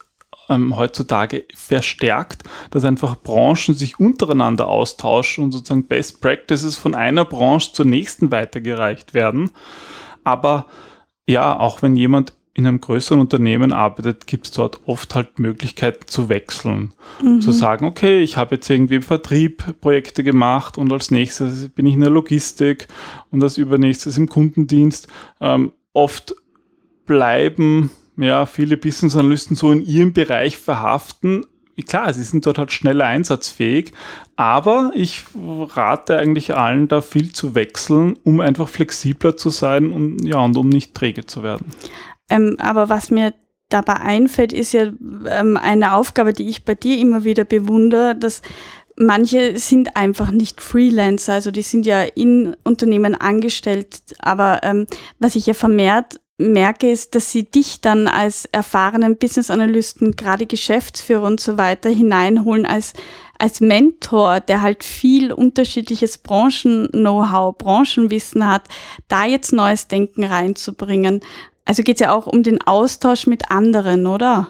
ähm, 0.50 0.76
heutzutage 0.76 1.46
verstärkt, 1.54 2.42
dass 2.70 2.84
einfach 2.84 3.16
Branchen 3.16 3.74
sich 3.74 3.98
untereinander 3.98 4.68
austauschen 4.68 5.44
und 5.44 5.52
sozusagen 5.52 5.86
Best 5.86 6.20
Practices 6.20 6.76
von 6.76 6.94
einer 6.94 7.24
Branche 7.24 7.72
zur 7.72 7.86
nächsten 7.86 8.30
weitergereicht 8.30 9.14
werden. 9.14 9.50
Aber 10.24 10.66
ja, 11.26 11.58
auch 11.58 11.80
wenn 11.80 11.96
jemand 11.96 12.34
in 12.54 12.66
einem 12.66 12.80
größeren 12.80 13.20
Unternehmen 13.20 13.72
arbeitet, 13.72 14.26
gibt 14.26 14.46
es 14.46 14.52
dort 14.52 14.80
oft 14.86 15.14
halt 15.14 15.38
Möglichkeiten 15.38 16.06
zu 16.06 16.28
wechseln. 16.28 16.92
Mhm. 17.22 17.40
Zu 17.40 17.50
sagen, 17.50 17.86
okay, 17.86 18.20
ich 18.20 18.36
habe 18.36 18.56
jetzt 18.56 18.68
irgendwie 18.68 18.96
im 18.96 19.02
Vertrieb 19.02 19.80
Projekte 19.80 20.22
gemacht 20.22 20.76
und 20.76 20.92
als 20.92 21.10
nächstes 21.10 21.70
bin 21.70 21.86
ich 21.86 21.94
in 21.94 22.00
der 22.00 22.10
Logistik 22.10 22.88
und 23.30 23.42
als 23.42 23.56
übernächstes 23.56 24.18
im 24.18 24.28
Kundendienst. 24.28 25.08
Ähm, 25.40 25.72
oft 25.94 26.34
bleiben 27.06 27.90
ja 28.16 28.44
viele 28.44 28.76
Business 28.76 29.16
Analysten 29.16 29.56
so 29.56 29.72
in 29.72 29.84
ihrem 29.84 30.12
Bereich 30.12 30.58
verhaften. 30.58 31.46
Klar, 31.88 32.12
sie 32.12 32.22
sind 32.22 32.44
dort 32.46 32.58
halt 32.58 32.70
schneller 32.70 33.06
einsatzfähig, 33.06 33.92
aber 34.36 34.92
ich 34.94 35.24
rate 35.34 36.18
eigentlich 36.18 36.54
allen, 36.54 36.86
da 36.86 37.00
viel 37.00 37.32
zu 37.32 37.54
wechseln, 37.54 38.18
um 38.24 38.40
einfach 38.40 38.68
flexibler 38.68 39.36
zu 39.38 39.48
sein 39.48 39.90
und 39.90 40.22
ja, 40.22 40.38
und 40.38 40.56
um 40.56 40.68
nicht 40.68 40.94
träge 40.94 41.24
zu 41.24 41.42
werden. 41.42 41.72
Ähm, 42.32 42.56
aber 42.58 42.88
was 42.88 43.10
mir 43.10 43.34
dabei 43.68 43.94
einfällt, 43.94 44.52
ist 44.52 44.72
ja 44.72 44.84
ähm, 45.28 45.56
eine 45.56 45.94
Aufgabe, 45.94 46.32
die 46.32 46.48
ich 46.48 46.64
bei 46.64 46.74
dir 46.74 46.98
immer 46.98 47.24
wieder 47.24 47.44
bewundere, 47.44 48.16
dass 48.16 48.40
manche 48.96 49.58
sind 49.58 49.96
einfach 49.96 50.30
nicht 50.30 50.60
Freelancer, 50.60 51.34
also 51.34 51.50
die 51.50 51.62
sind 51.62 51.84
ja 51.84 52.02
in 52.02 52.56
Unternehmen 52.64 53.14
angestellt, 53.14 54.02
aber 54.18 54.60
ähm, 54.62 54.86
was 55.18 55.36
ich 55.36 55.46
ja 55.46 55.54
vermehrt 55.54 56.20
merke, 56.38 56.90
ist, 56.90 57.14
dass 57.14 57.30
sie 57.30 57.44
dich 57.44 57.80
dann 57.80 58.08
als 58.08 58.46
erfahrenen 58.46 59.16
Business 59.16 59.50
Analysten, 59.50 60.16
gerade 60.16 60.46
Geschäftsführer 60.46 61.24
und 61.24 61.40
so 61.40 61.56
weiter 61.58 61.90
hineinholen 61.90 62.66
als 62.66 62.94
als 63.42 63.60
Mentor, 63.60 64.38
der 64.38 64.62
halt 64.62 64.84
viel 64.84 65.32
unterschiedliches 65.32 66.18
Branchen-Know-how, 66.18 67.58
Branchenwissen 67.58 68.48
hat, 68.48 68.62
da 69.08 69.24
jetzt 69.24 69.52
neues 69.52 69.88
Denken 69.88 70.22
reinzubringen. 70.22 71.22
Also 71.64 71.82
geht 71.82 71.96
es 71.96 72.00
ja 72.00 72.12
auch 72.12 72.26
um 72.26 72.42
den 72.42 72.60
Austausch 72.62 73.26
mit 73.26 73.50
anderen, 73.50 74.06
oder? 74.06 74.48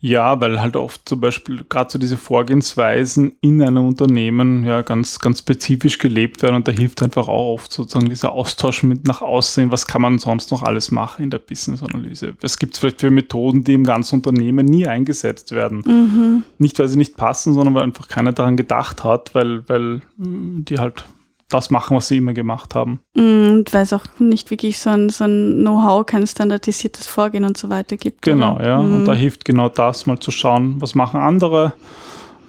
Ja, 0.00 0.40
weil 0.40 0.60
halt 0.60 0.76
oft 0.76 1.08
zum 1.08 1.20
Beispiel 1.20 1.64
gerade 1.68 1.90
so 1.90 1.98
diese 1.98 2.16
Vorgehensweisen 2.16 3.32
in 3.40 3.62
einem 3.62 3.86
Unternehmen 3.86 4.64
ja 4.64 4.82
ganz, 4.82 5.18
ganz 5.18 5.40
spezifisch 5.40 5.98
gelebt 5.98 6.42
werden 6.42 6.56
und 6.56 6.68
da 6.68 6.72
hilft 6.72 7.02
einfach 7.02 7.28
auch 7.28 7.54
oft 7.54 7.72
sozusagen 7.72 8.08
dieser 8.08 8.32
Austausch 8.32 8.82
mit 8.82 9.06
nach 9.06 9.20
außen, 9.20 9.70
was 9.70 9.86
kann 9.86 10.02
man 10.02 10.18
sonst 10.18 10.50
noch 10.50 10.62
alles 10.62 10.90
machen 10.90 11.24
in 11.24 11.30
der 11.30 11.38
Business-Analyse. 11.38 12.34
Es 12.42 12.58
gibt 12.58 12.76
vielleicht 12.76 13.00
für 13.00 13.10
Methoden, 13.10 13.64
die 13.64 13.74
im 13.74 13.84
ganzen 13.84 14.16
Unternehmen 14.16 14.66
nie 14.66 14.86
eingesetzt 14.86 15.52
werden. 15.52 15.82
Mhm. 15.84 16.44
Nicht, 16.58 16.78
weil 16.78 16.88
sie 16.88 16.98
nicht 16.98 17.16
passen, 17.16 17.54
sondern 17.54 17.74
weil 17.74 17.82
einfach 17.82 18.08
keiner 18.08 18.32
daran 18.32 18.56
gedacht 18.56 19.04
hat, 19.04 19.34
weil, 19.34 19.68
weil 19.68 20.00
die 20.16 20.78
halt 20.78 21.04
das 21.48 21.70
machen, 21.70 21.96
was 21.96 22.08
sie 22.08 22.18
immer 22.18 22.34
gemacht 22.34 22.74
haben. 22.74 23.00
Und 23.16 23.64
weil 23.72 23.82
es 23.82 23.92
auch 23.92 24.04
nicht 24.18 24.50
wirklich 24.50 24.78
so 24.78 24.90
ein, 24.90 25.08
so 25.08 25.24
ein 25.24 25.60
Know-how, 25.60 26.04
kein 26.04 26.26
standardisiertes 26.26 27.06
Vorgehen 27.06 27.44
und 27.44 27.56
so 27.56 27.70
weiter 27.70 27.96
gibt. 27.96 28.22
Genau, 28.22 28.56
oder? 28.56 28.66
ja. 28.66 28.82
Mhm. 28.82 28.94
Und 28.94 29.04
da 29.06 29.14
hilft 29.14 29.44
genau 29.44 29.68
das, 29.68 30.06
mal 30.06 30.18
zu 30.18 30.30
schauen, 30.30 30.80
was 30.80 30.94
machen 30.94 31.20
andere. 31.20 31.72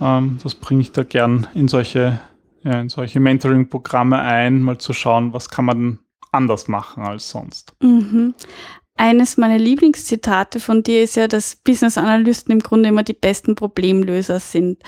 Ähm, 0.01 0.39
das 0.43 0.55
bringe 0.55 0.81
ich 0.81 0.91
da 0.91 1.03
gern 1.03 1.47
in 1.53 1.67
solche, 1.67 2.19
ja, 2.63 2.81
in 2.81 2.89
solche 2.89 3.19
Mentoring-Programme 3.19 4.19
ein, 4.19 4.61
mal 4.61 4.77
zu 4.77 4.93
schauen, 4.93 5.33
was 5.33 5.49
kann 5.49 5.65
man 5.65 5.99
anders 6.31 6.67
machen 6.67 7.03
als 7.03 7.29
sonst. 7.29 7.73
Mhm. 7.81 8.33
Eines 8.95 9.37
meiner 9.37 9.57
Lieblingszitate 9.57 10.59
von 10.59 10.83
dir 10.83 11.03
ist 11.03 11.15
ja, 11.15 11.29
dass 11.29 11.55
Business-Analysten 11.55 12.51
im 12.51 12.59
Grunde 12.59 12.89
immer 12.89 13.03
die 13.03 13.13
besten 13.13 13.55
Problemlöser 13.55 14.41
sind. 14.41 14.83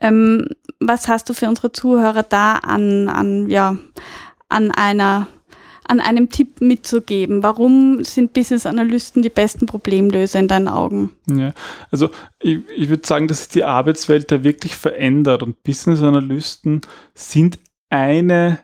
Ähm, 0.00 0.48
was 0.80 1.08
hast 1.08 1.28
du 1.28 1.34
für 1.34 1.48
unsere 1.48 1.72
Zuhörer 1.72 2.22
da 2.22 2.56
an, 2.56 3.08
an, 3.08 3.48
ja, 3.48 3.76
an 4.48 4.70
einer 4.70 5.28
an 5.86 6.00
einem 6.00 6.30
Tipp 6.30 6.60
mitzugeben? 6.60 7.42
Warum 7.42 8.04
sind 8.04 8.32
Business 8.32 8.66
Analysten 8.66 9.22
die 9.22 9.28
besten 9.28 9.66
Problemlöser 9.66 10.40
in 10.40 10.48
deinen 10.48 10.68
Augen? 10.68 11.10
Ja, 11.26 11.52
also 11.90 12.10
ich, 12.40 12.60
ich 12.74 12.88
würde 12.88 13.06
sagen, 13.06 13.28
dass 13.28 13.40
sich 13.40 13.48
die 13.48 13.64
Arbeitswelt 13.64 14.30
da 14.32 14.42
wirklich 14.42 14.76
verändert 14.76 15.42
und 15.42 15.62
Business 15.62 16.02
Analysten 16.02 16.80
sind 17.14 17.58
eine 17.90 18.60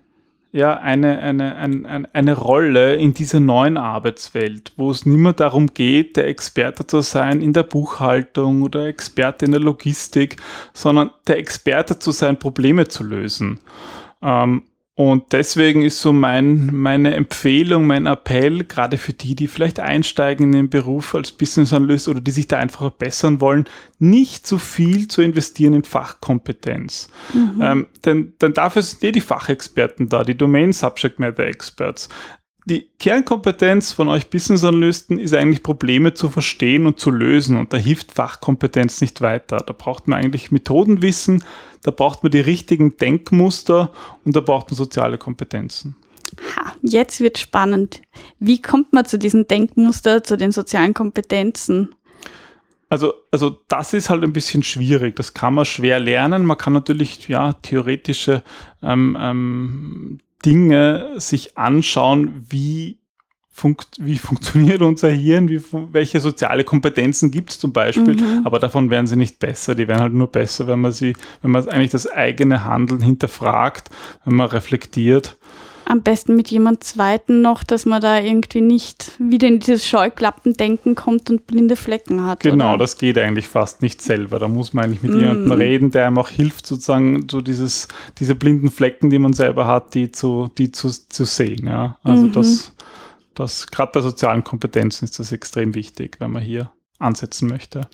ja, 0.52 0.76
eine, 0.78 1.20
eine, 1.20 1.56
eine, 1.56 2.08
eine 2.12 2.36
Rolle 2.36 2.96
in 2.96 3.14
dieser 3.14 3.38
neuen 3.38 3.76
Arbeitswelt, 3.76 4.72
wo 4.76 4.90
es 4.90 5.06
nicht 5.06 5.18
mehr 5.18 5.32
darum 5.32 5.68
geht, 5.68 6.16
der 6.16 6.26
Experte 6.26 6.86
zu 6.86 7.02
sein 7.02 7.40
in 7.40 7.52
der 7.52 7.62
Buchhaltung 7.62 8.62
oder 8.62 8.86
Experte 8.86 9.44
in 9.44 9.52
der 9.52 9.60
Logistik, 9.60 10.36
sondern 10.72 11.10
der 11.28 11.38
Experte 11.38 11.98
zu 11.98 12.10
sein, 12.10 12.38
Probleme 12.38 12.88
zu 12.88 13.04
lösen. 13.04 13.60
Ähm, 14.22 14.64
und 15.00 15.32
deswegen 15.32 15.80
ist 15.80 16.02
so 16.02 16.12
mein, 16.12 16.74
meine 16.74 17.14
Empfehlung, 17.14 17.86
mein 17.86 18.04
Appell, 18.04 18.64
gerade 18.64 18.98
für 18.98 19.14
die, 19.14 19.34
die 19.34 19.48
vielleicht 19.48 19.80
einsteigen 19.80 20.48
in 20.48 20.52
den 20.52 20.68
Beruf 20.68 21.14
als 21.14 21.32
Business 21.32 21.72
Analyst 21.72 22.06
oder 22.06 22.20
die 22.20 22.32
sich 22.32 22.48
da 22.48 22.58
einfach 22.58 22.80
verbessern 22.80 23.40
wollen, 23.40 23.64
nicht 23.98 24.46
zu 24.46 24.58
viel 24.58 25.08
zu 25.08 25.22
investieren 25.22 25.72
in 25.72 25.84
Fachkompetenz. 25.84 27.08
Mhm. 27.32 27.62
Ähm, 27.62 27.86
denn, 28.04 28.34
denn 28.42 28.52
dafür 28.52 28.82
sind 28.82 29.02
eh 29.02 29.10
die 29.10 29.22
Fachexperten 29.22 30.10
da, 30.10 30.22
die 30.22 30.36
Domain 30.36 30.70
Subject 30.74 31.18
Matter 31.18 31.46
Experts. 31.46 32.10
Die 32.66 32.88
Kernkompetenz 32.98 33.92
von 33.92 34.08
euch 34.08 34.28
Business 34.28 34.64
Analysten 34.64 35.18
ist 35.18 35.34
eigentlich 35.34 35.62
Probleme 35.62 36.14
zu 36.14 36.28
verstehen 36.28 36.86
und 36.86 37.00
zu 37.00 37.10
lösen 37.10 37.56
und 37.56 37.72
da 37.72 37.78
hilft 37.78 38.12
Fachkompetenz 38.12 39.00
nicht 39.00 39.20
weiter. 39.20 39.58
Da 39.58 39.72
braucht 39.72 40.08
man 40.08 40.18
eigentlich 40.18 40.50
Methodenwissen, 40.50 41.42
da 41.82 41.90
braucht 41.90 42.22
man 42.22 42.32
die 42.32 42.40
richtigen 42.40 42.96
Denkmuster 42.96 43.92
und 44.24 44.36
da 44.36 44.40
braucht 44.40 44.70
man 44.70 44.76
soziale 44.76 45.16
Kompetenzen. 45.16 45.96
Ha, 46.56 46.74
jetzt 46.82 47.20
wird 47.20 47.38
spannend. 47.38 48.02
Wie 48.38 48.60
kommt 48.60 48.92
man 48.92 49.04
zu 49.04 49.18
diesen 49.18 49.48
Denkmuster, 49.48 50.22
zu 50.22 50.36
den 50.36 50.52
sozialen 50.52 50.94
Kompetenzen? 50.94 51.94
Also, 52.88 53.14
also 53.30 53.58
das 53.68 53.94
ist 53.94 54.10
halt 54.10 54.24
ein 54.24 54.32
bisschen 54.32 54.62
schwierig. 54.62 55.16
Das 55.16 55.32
kann 55.32 55.54
man 55.54 55.64
schwer 55.64 56.00
lernen. 56.00 56.44
Man 56.44 56.58
kann 56.58 56.72
natürlich 56.72 57.28
ja 57.28 57.52
theoretische 57.54 58.42
ähm, 58.82 59.16
ähm, 59.18 60.18
Dinge 60.44 61.14
sich 61.16 61.56
anschauen, 61.58 62.46
wie 62.48 63.00
funkt, 63.60 63.96
wie 64.00 64.16
funktioniert 64.18 64.80
unser 64.80 65.10
Hirn, 65.10 65.48
wie, 65.48 65.60
welche 65.92 66.20
soziale 66.20 66.64
Kompetenzen 66.64 67.30
gibt 67.30 67.50
es 67.50 67.58
zum 67.58 67.72
Beispiel, 67.72 68.14
mhm. 68.14 68.42
aber 68.44 68.58
davon 68.58 68.90
werden 68.90 69.06
sie 69.06 69.16
nicht 69.16 69.38
besser. 69.38 69.74
Die 69.74 69.86
werden 69.86 70.00
halt 70.00 70.14
nur 70.14 70.28
besser, 70.28 70.66
wenn 70.66 70.80
man 70.80 70.92
sie, 70.92 71.14
wenn 71.42 71.50
man 71.50 71.68
eigentlich 71.68 71.90
das 71.90 72.10
eigene 72.10 72.64
Handeln 72.64 73.02
hinterfragt, 73.02 73.90
wenn 74.24 74.36
man 74.36 74.48
reflektiert. 74.48 75.36
Am 75.90 76.02
besten 76.02 76.36
mit 76.36 76.52
jemand 76.52 76.84
Zweiten 76.84 77.42
noch, 77.42 77.64
dass 77.64 77.84
man 77.84 78.00
da 78.00 78.20
irgendwie 78.20 78.60
nicht 78.60 79.10
wieder 79.18 79.48
in 79.48 79.58
dieses 79.58 79.84
Scheuklappendenken 79.88 80.94
kommt 80.94 81.28
und 81.30 81.48
blinde 81.48 81.74
Flecken 81.74 82.24
hat. 82.26 82.40
Genau, 82.40 82.70
oder? 82.70 82.78
das 82.78 82.96
geht 82.96 83.18
eigentlich 83.18 83.48
fast 83.48 83.82
nicht 83.82 84.00
selber. 84.00 84.38
Da 84.38 84.46
muss 84.46 84.72
man 84.72 84.84
eigentlich 84.84 85.02
mit 85.02 85.14
Mm. 85.16 85.18
jemandem 85.18 85.50
reden, 85.52 85.90
der 85.90 86.06
einem 86.06 86.18
auch 86.18 86.28
hilft, 86.28 86.64
sozusagen 86.64 87.26
so 87.28 87.40
dieses, 87.40 87.88
diese 88.20 88.36
blinden 88.36 88.70
Flecken, 88.70 89.10
die 89.10 89.18
man 89.18 89.32
selber 89.32 89.66
hat, 89.66 89.94
die 89.94 90.12
zu, 90.12 90.48
die 90.58 90.70
zu, 90.70 90.90
zu 90.90 91.24
sehen. 91.24 91.66
Ja? 91.66 91.98
Also 92.04 92.26
Mhm. 92.26 92.32
das, 92.34 92.72
das 93.34 93.66
gerade 93.66 93.90
bei 93.92 94.00
sozialen 94.00 94.44
Kompetenzen 94.44 95.06
ist 95.06 95.18
das 95.18 95.32
extrem 95.32 95.74
wichtig, 95.74 96.18
wenn 96.20 96.30
man 96.30 96.42
hier 96.42 96.70
ansetzen 97.00 97.48
möchte. 97.48 97.88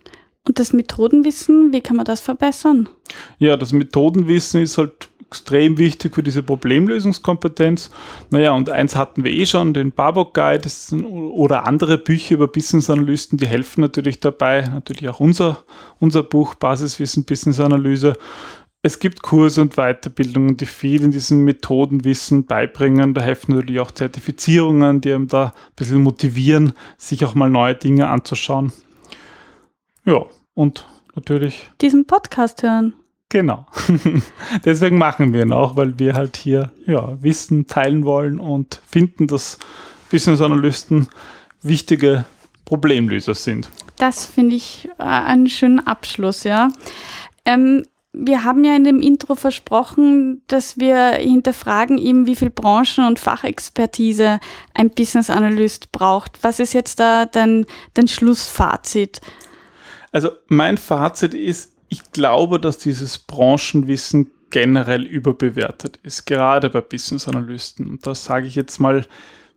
Und 0.47 0.59
das 0.59 0.75
Methodenwissen, 0.75 1.73
wie 1.73 1.81
kann 1.81 1.97
man 1.97 2.05
das 2.05 2.21
verbessern? 2.21 2.91
Ja, 3.39 3.57
das 3.57 3.73
Methodenwissen 3.73 4.61
ist 4.61 4.77
halt 4.77 5.09
extrem 5.29 5.77
wichtig 5.79 6.15
für 6.15 6.23
diese 6.23 6.43
Problemlösungskompetenz. 6.43 7.91
Naja, 8.31 8.53
und 8.53 8.71
eins 8.71 8.95
hatten 8.97 9.25
wir 9.25 9.33
eh 9.33 9.47
schon, 9.47 9.75
den 9.75 9.93
Barbock 9.93 10.35
Guide 10.35 10.69
oder 11.33 11.67
andere 11.67 11.99
Bücher 11.99 12.35
über 12.35 12.49
Business 12.49 12.91
Analysten, 12.91 13.39
die 13.39 13.47
helfen 13.47 13.81
natürlich 13.81 14.21
dabei. 14.21 14.63
Natürlich 14.63 15.09
auch 15.09 15.21
unser, 15.21 15.65
unser 15.99 16.23
Buch 16.23 16.55
Basiswissen 16.55 17.25
Business 17.25 17.61
Analyse. 17.61 18.15
Es 18.83 19.01
gibt 19.01 19.23
Kurse 19.23 19.63
und 19.63 19.75
Weiterbildungen, 19.75 20.57
die 20.57 20.67
viel 20.67 21.03
in 21.03 21.11
diesem 21.11 21.45
Methodenwissen 21.45 22.47
beibringen. 22.47 23.15
Da 23.15 23.21
helfen 23.21 23.57
natürlich 23.57 23.81
auch 23.81 23.91
Zertifizierungen, 23.91 25.01
die 25.01 25.13
einem 25.13 25.27
da 25.27 25.47
ein 25.47 25.53
bisschen 25.75 26.03
motivieren, 26.03 26.73
sich 26.97 27.25
auch 27.25 27.35
mal 27.35 27.51
neue 27.51 27.75
Dinge 27.75 28.09
anzuschauen. 28.09 28.73
Ja, 30.05 30.25
und 30.55 30.87
natürlich 31.17 31.69
Diesen 31.81 32.07
Podcast 32.07 32.63
hören. 32.63 32.95
Genau. 33.29 33.67
Deswegen 34.65 34.99
machen 34.99 35.33
wir 35.33 35.43
ihn 35.43 35.53
auch, 35.53 35.77
weil 35.77 35.99
wir 35.99 36.15
halt 36.15 36.37
hier 36.37 36.71
ja, 36.87 37.21
Wissen 37.23 37.67
teilen 37.67 38.05
wollen 38.05 38.39
und 38.39 38.81
finden, 38.89 39.27
dass 39.27 39.59
Business 40.11 40.41
Analysten 40.41 41.09
wichtige 41.63 42.25
Problemlöser 42.65 43.35
sind. 43.35 43.69
Das 43.97 44.27
finde 44.27 44.57
ich 44.57 44.89
äh, 44.99 45.03
einen 45.03 45.49
schönen 45.49 45.81
Abschluss, 45.81 46.45
ja. 46.45 46.71
Ähm, 47.45 47.85
wir 48.19 48.45
haben 48.45 48.65
ja 48.65 48.75
in 48.75 48.85
dem 48.85 49.03
Intro 49.03 49.35
versprochen, 49.35 50.43
dass 50.47 50.79
wir 50.79 51.13
hinterfragen 51.13 51.99
eben, 51.99 52.27
wie 52.27 52.37
viel 52.37 52.51
Branchen- 52.51 53.07
und 53.07 53.19
Fachexpertise 53.19 54.41
ein 54.73 54.91
Business 54.91 55.29
Analyst 55.29 55.93
braucht. 55.93 56.39
Was 56.43 56.59
ist 56.59 56.73
jetzt 56.73 56.99
da 56.99 57.27
dein, 57.27 57.67
dein 57.93 58.09
Schlussfazit? 58.09 59.21
Also 60.13 60.31
mein 60.49 60.79
Fazit 60.79 61.35
ist, 61.35 61.73
ich 61.89 62.11
glaube, 62.13 62.61
dass 62.61 62.79
dieses 62.79 63.19
Branchenwissen 63.19 64.31
generell 64.51 65.03
überbewertet 65.03 65.99
ist, 66.03 66.27
gerade 66.27 66.71
bei 66.71 66.81
Business 66.81 67.29
Analysten. 67.29 67.89
Und 67.89 68.07
das 68.07 68.25
sage 68.25 68.47
ich 68.47 68.55
jetzt 68.55 68.79
mal 68.79 69.07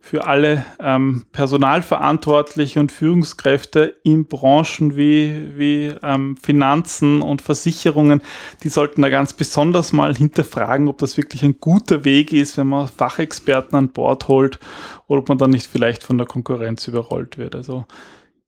für 0.02 0.26
alle 0.26 0.64
ähm, 0.80 1.26
Personalverantwortliche 1.32 2.80
und 2.80 2.90
Führungskräfte 2.90 3.96
in 4.02 4.24
Branchen 4.24 4.96
wie, 4.96 5.58
wie 5.58 5.94
ähm, 6.02 6.38
Finanzen 6.38 7.20
und 7.20 7.42
Versicherungen, 7.42 8.22
die 8.62 8.70
sollten 8.70 9.02
da 9.02 9.10
ganz 9.10 9.34
besonders 9.34 9.92
mal 9.92 10.16
hinterfragen, 10.16 10.88
ob 10.88 10.98
das 10.98 11.18
wirklich 11.18 11.42
ein 11.42 11.60
guter 11.60 12.04
Weg 12.04 12.32
ist, 12.32 12.56
wenn 12.56 12.68
man 12.68 12.88
Fachexperten 12.88 13.76
an 13.76 13.90
Bord 13.90 14.26
holt 14.26 14.58
oder 15.06 15.20
ob 15.20 15.28
man 15.28 15.38
dann 15.38 15.50
nicht 15.50 15.66
vielleicht 15.66 16.02
von 16.02 16.16
der 16.16 16.26
Konkurrenz 16.26 16.88
überrollt 16.88 17.36
wird. 17.36 17.54
Also 17.54 17.84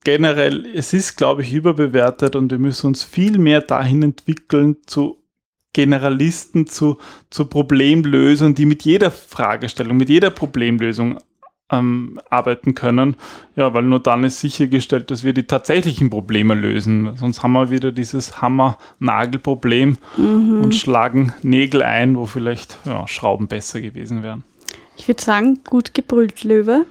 generell, 0.04 0.66
es 0.74 0.92
ist, 0.92 1.16
glaube 1.16 1.42
ich, 1.42 1.52
überbewertet 1.52 2.36
und 2.36 2.50
wir 2.50 2.58
müssen 2.58 2.88
uns 2.88 3.02
viel 3.02 3.38
mehr 3.38 3.60
dahin 3.60 4.02
entwickeln 4.02 4.76
zu 4.86 5.18
Generalisten, 5.72 6.66
zu, 6.66 6.98
zu 7.30 7.46
Problemlösern, 7.46 8.54
die 8.54 8.66
mit 8.66 8.82
jeder 8.82 9.10
Fragestellung, 9.10 9.96
mit 9.96 10.10
jeder 10.10 10.30
Problemlösung 10.30 11.18
ähm, 11.70 12.20
arbeiten 12.28 12.74
können. 12.74 13.16
Ja, 13.56 13.72
weil 13.72 13.84
nur 13.84 14.00
dann 14.00 14.24
ist 14.24 14.40
sichergestellt, 14.40 15.10
dass 15.10 15.24
wir 15.24 15.32
die 15.32 15.44
tatsächlichen 15.44 16.10
Probleme 16.10 16.54
lösen. 16.54 17.16
Sonst 17.16 17.42
haben 17.42 17.52
wir 17.52 17.70
wieder 17.70 17.90
dieses 17.90 18.42
Hammer-Nagel-Problem 18.42 19.96
und 20.18 20.74
schlagen 20.74 21.32
Nägel 21.42 21.82
ein, 21.82 22.16
wo 22.16 22.26
vielleicht 22.26 22.78
ja, 22.84 23.08
Schrauben 23.08 23.48
besser 23.48 23.80
gewesen 23.80 24.22
wären. 24.22 24.44
Ich 24.98 25.08
würde 25.08 25.22
sagen, 25.22 25.60
gut 25.64 25.94
gebrüllt, 25.94 26.44
Löwe. 26.44 26.84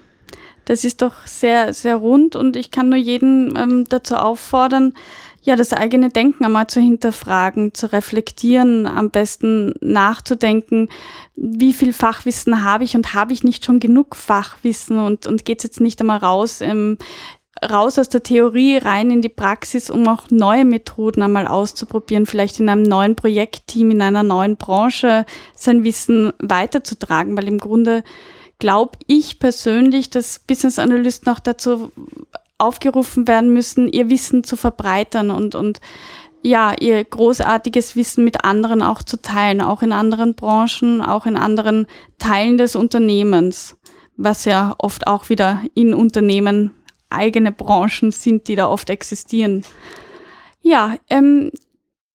Das 0.65 0.83
ist 0.83 1.01
doch 1.01 1.25
sehr, 1.25 1.73
sehr 1.73 1.95
rund 1.95 2.35
und 2.35 2.55
ich 2.55 2.71
kann 2.71 2.89
nur 2.89 2.97
jeden 2.97 3.55
ähm, 3.57 3.85
dazu 3.89 4.15
auffordern, 4.15 4.93
ja, 5.43 5.55
das 5.55 5.73
eigene 5.73 6.09
Denken 6.09 6.45
einmal 6.45 6.67
zu 6.67 6.79
hinterfragen, 6.79 7.73
zu 7.73 7.91
reflektieren, 7.91 8.85
am 8.85 9.09
besten 9.09 9.73
nachzudenken, 9.81 10.89
wie 11.35 11.73
viel 11.73 11.93
Fachwissen 11.93 12.63
habe 12.63 12.83
ich 12.83 12.95
und 12.95 13.15
habe 13.15 13.33
ich 13.33 13.43
nicht 13.43 13.65
schon 13.65 13.79
genug 13.79 14.15
Fachwissen 14.15 14.99
und, 14.99 15.25
und 15.25 15.43
geht 15.43 15.59
es 15.59 15.63
jetzt 15.63 15.81
nicht 15.81 15.99
einmal 15.99 16.19
raus, 16.19 16.61
ähm, 16.61 16.99
raus 17.69 17.97
aus 17.97 18.09
der 18.09 18.23
Theorie 18.23 18.77
rein 18.77 19.09
in 19.09 19.21
die 19.21 19.29
Praxis, 19.29 19.89
um 19.89 20.07
auch 20.07 20.29
neue 20.29 20.65
Methoden 20.65 21.23
einmal 21.23 21.47
auszuprobieren, 21.47 22.25
vielleicht 22.25 22.59
in 22.59 22.69
einem 22.69 22.83
neuen 22.83 23.15
Projektteam, 23.15 23.91
in 23.91 24.01
einer 24.01 24.23
neuen 24.23 24.57
Branche 24.57 25.25
sein 25.55 25.83
Wissen 25.83 26.33
weiterzutragen, 26.39 27.35
weil 27.35 27.47
im 27.47 27.57
Grunde 27.57 28.03
glaube 28.61 28.99
ich 29.07 29.39
persönlich, 29.39 30.11
dass 30.11 30.37
Business 30.37 30.77
Analysten 30.77 31.33
auch 31.33 31.39
dazu 31.39 31.91
aufgerufen 32.59 33.27
werden 33.27 33.51
müssen, 33.51 33.91
ihr 33.91 34.09
Wissen 34.11 34.43
zu 34.43 34.55
verbreitern 34.55 35.31
und, 35.31 35.55
und 35.55 35.81
ja, 36.43 36.73
ihr 36.79 37.03
großartiges 37.03 37.95
Wissen 37.95 38.23
mit 38.23 38.45
anderen 38.45 38.83
auch 38.83 39.01
zu 39.01 39.19
teilen, 39.19 39.61
auch 39.61 39.81
in 39.81 39.91
anderen 39.91 40.35
Branchen, 40.35 41.01
auch 41.01 41.25
in 41.25 41.37
anderen 41.37 41.87
Teilen 42.19 42.59
des 42.59 42.75
Unternehmens, 42.75 43.77
was 44.15 44.45
ja 44.45 44.75
oft 44.77 45.07
auch 45.07 45.29
wieder 45.29 45.63
in 45.73 45.95
Unternehmen 45.95 46.71
eigene 47.09 47.51
Branchen 47.51 48.11
sind, 48.11 48.47
die 48.47 48.55
da 48.55 48.69
oft 48.69 48.91
existieren. 48.91 49.65
Ja, 50.61 50.97
ähm, 51.09 51.51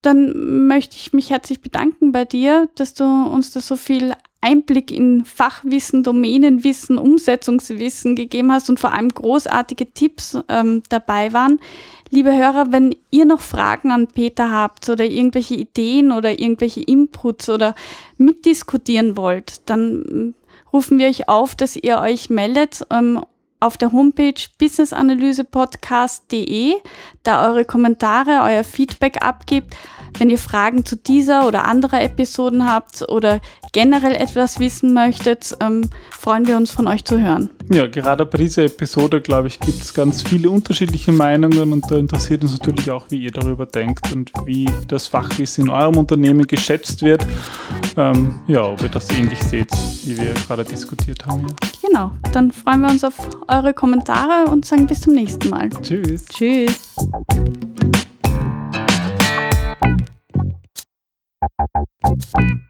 dann 0.01 0.67
möchte 0.67 0.95
ich 0.95 1.11
mich 1.11 1.29
herzlich 1.29 1.59
bedanken 1.59 2.13
bei 2.13 2.23
dir, 2.23 2.69
dass 2.75 2.93
du 2.93 3.03
uns 3.03 3.51
da 3.51 3.59
so 3.59 3.75
viel 3.75 4.13
Einblick 4.41 4.91
in 4.91 5.23
Fachwissen, 5.25 6.03
Domänenwissen, 6.03 6.97
Umsetzungswissen 6.97 8.15
gegeben 8.15 8.51
hast 8.51 8.69
und 8.69 8.79
vor 8.79 8.93
allem 8.93 9.09
großartige 9.09 9.93
Tipps 9.93 10.37
ähm, 10.47 10.83
dabei 10.89 11.33
waren. 11.33 11.59
Liebe 12.09 12.35
Hörer, 12.35 12.71
wenn 12.71 12.95
ihr 13.11 13.25
noch 13.25 13.41
Fragen 13.41 13.91
an 13.91 14.07
Peter 14.07 14.51
habt 14.51 14.89
oder 14.89 15.05
irgendwelche 15.05 15.53
Ideen 15.55 16.11
oder 16.11 16.39
irgendwelche 16.39 16.81
Inputs 16.81 17.49
oder 17.49 17.75
mitdiskutieren 18.17 19.17
wollt, 19.17 19.69
dann 19.69 20.05
ähm, 20.07 20.33
rufen 20.71 20.99
wir 20.99 21.07
euch 21.07 21.27
auf, 21.27 21.55
dass 21.55 21.75
ihr 21.75 21.99
euch 21.99 22.29
meldet 22.29 22.85
ähm, 22.91 23.21
auf 23.59 23.75
der 23.77 23.91
Homepage 23.91 24.39
businessanalysepodcast.de, 24.59 26.75
da 27.23 27.49
eure 27.49 27.65
Kommentare, 27.65 28.41
euer 28.43 28.63
Feedback 28.63 29.25
abgibt. 29.25 29.75
Wenn 30.17 30.29
ihr 30.29 30.37
Fragen 30.37 30.85
zu 30.85 30.95
dieser 30.95 31.47
oder 31.47 31.65
anderer 31.65 32.01
Episoden 32.01 32.69
habt 32.69 33.07
oder 33.09 33.39
generell 33.71 34.15
etwas 34.15 34.59
wissen 34.59 34.93
möchtet, 34.93 35.55
ähm, 35.59 35.89
freuen 36.09 36.47
wir 36.47 36.57
uns 36.57 36.71
von 36.71 36.87
euch 36.87 37.05
zu 37.05 37.19
hören. 37.19 37.49
Ja, 37.69 37.87
gerade 37.87 38.25
bei 38.25 38.37
dieser 38.37 38.65
Episode, 38.65 39.21
glaube 39.21 39.47
ich, 39.47 39.59
gibt 39.59 39.81
es 39.81 39.93
ganz 39.93 40.21
viele 40.21 40.49
unterschiedliche 40.49 41.11
Meinungen 41.11 41.73
und 41.73 41.91
da 41.91 41.97
interessiert 41.97 42.43
uns 42.43 42.57
natürlich 42.57 42.89
auch, 42.89 43.05
wie 43.09 43.23
ihr 43.23 43.31
darüber 43.31 43.65
denkt 43.65 44.11
und 44.13 44.31
wie 44.45 44.69
das 44.87 45.07
Fachwissen 45.07 45.65
in 45.65 45.69
eurem 45.69 45.97
Unternehmen 45.97 46.47
geschätzt 46.47 47.01
wird. 47.01 47.25
Ähm, 47.97 48.39
ja, 48.47 48.63
ob 48.63 48.81
ihr 48.81 48.89
das 48.89 49.09
ähnlich 49.11 49.41
seht, 49.43 49.71
wie 50.05 50.17
wir 50.17 50.33
gerade 50.47 50.63
diskutiert 50.63 51.25
haben. 51.25 51.47
Genau, 51.85 52.11
dann 52.31 52.51
freuen 52.51 52.81
wir 52.81 52.89
uns 52.89 53.03
auf 53.03 53.15
eure 53.47 53.73
Kommentare 53.73 54.49
und 54.49 54.65
sagen 54.65 54.87
bis 54.87 55.01
zum 55.01 55.13
nächsten 55.13 55.49
Mal. 55.49 55.69
Tschüss. 55.81 56.25
Tschüss. 56.25 56.79
Thank 61.55 62.51
you. 62.51 62.66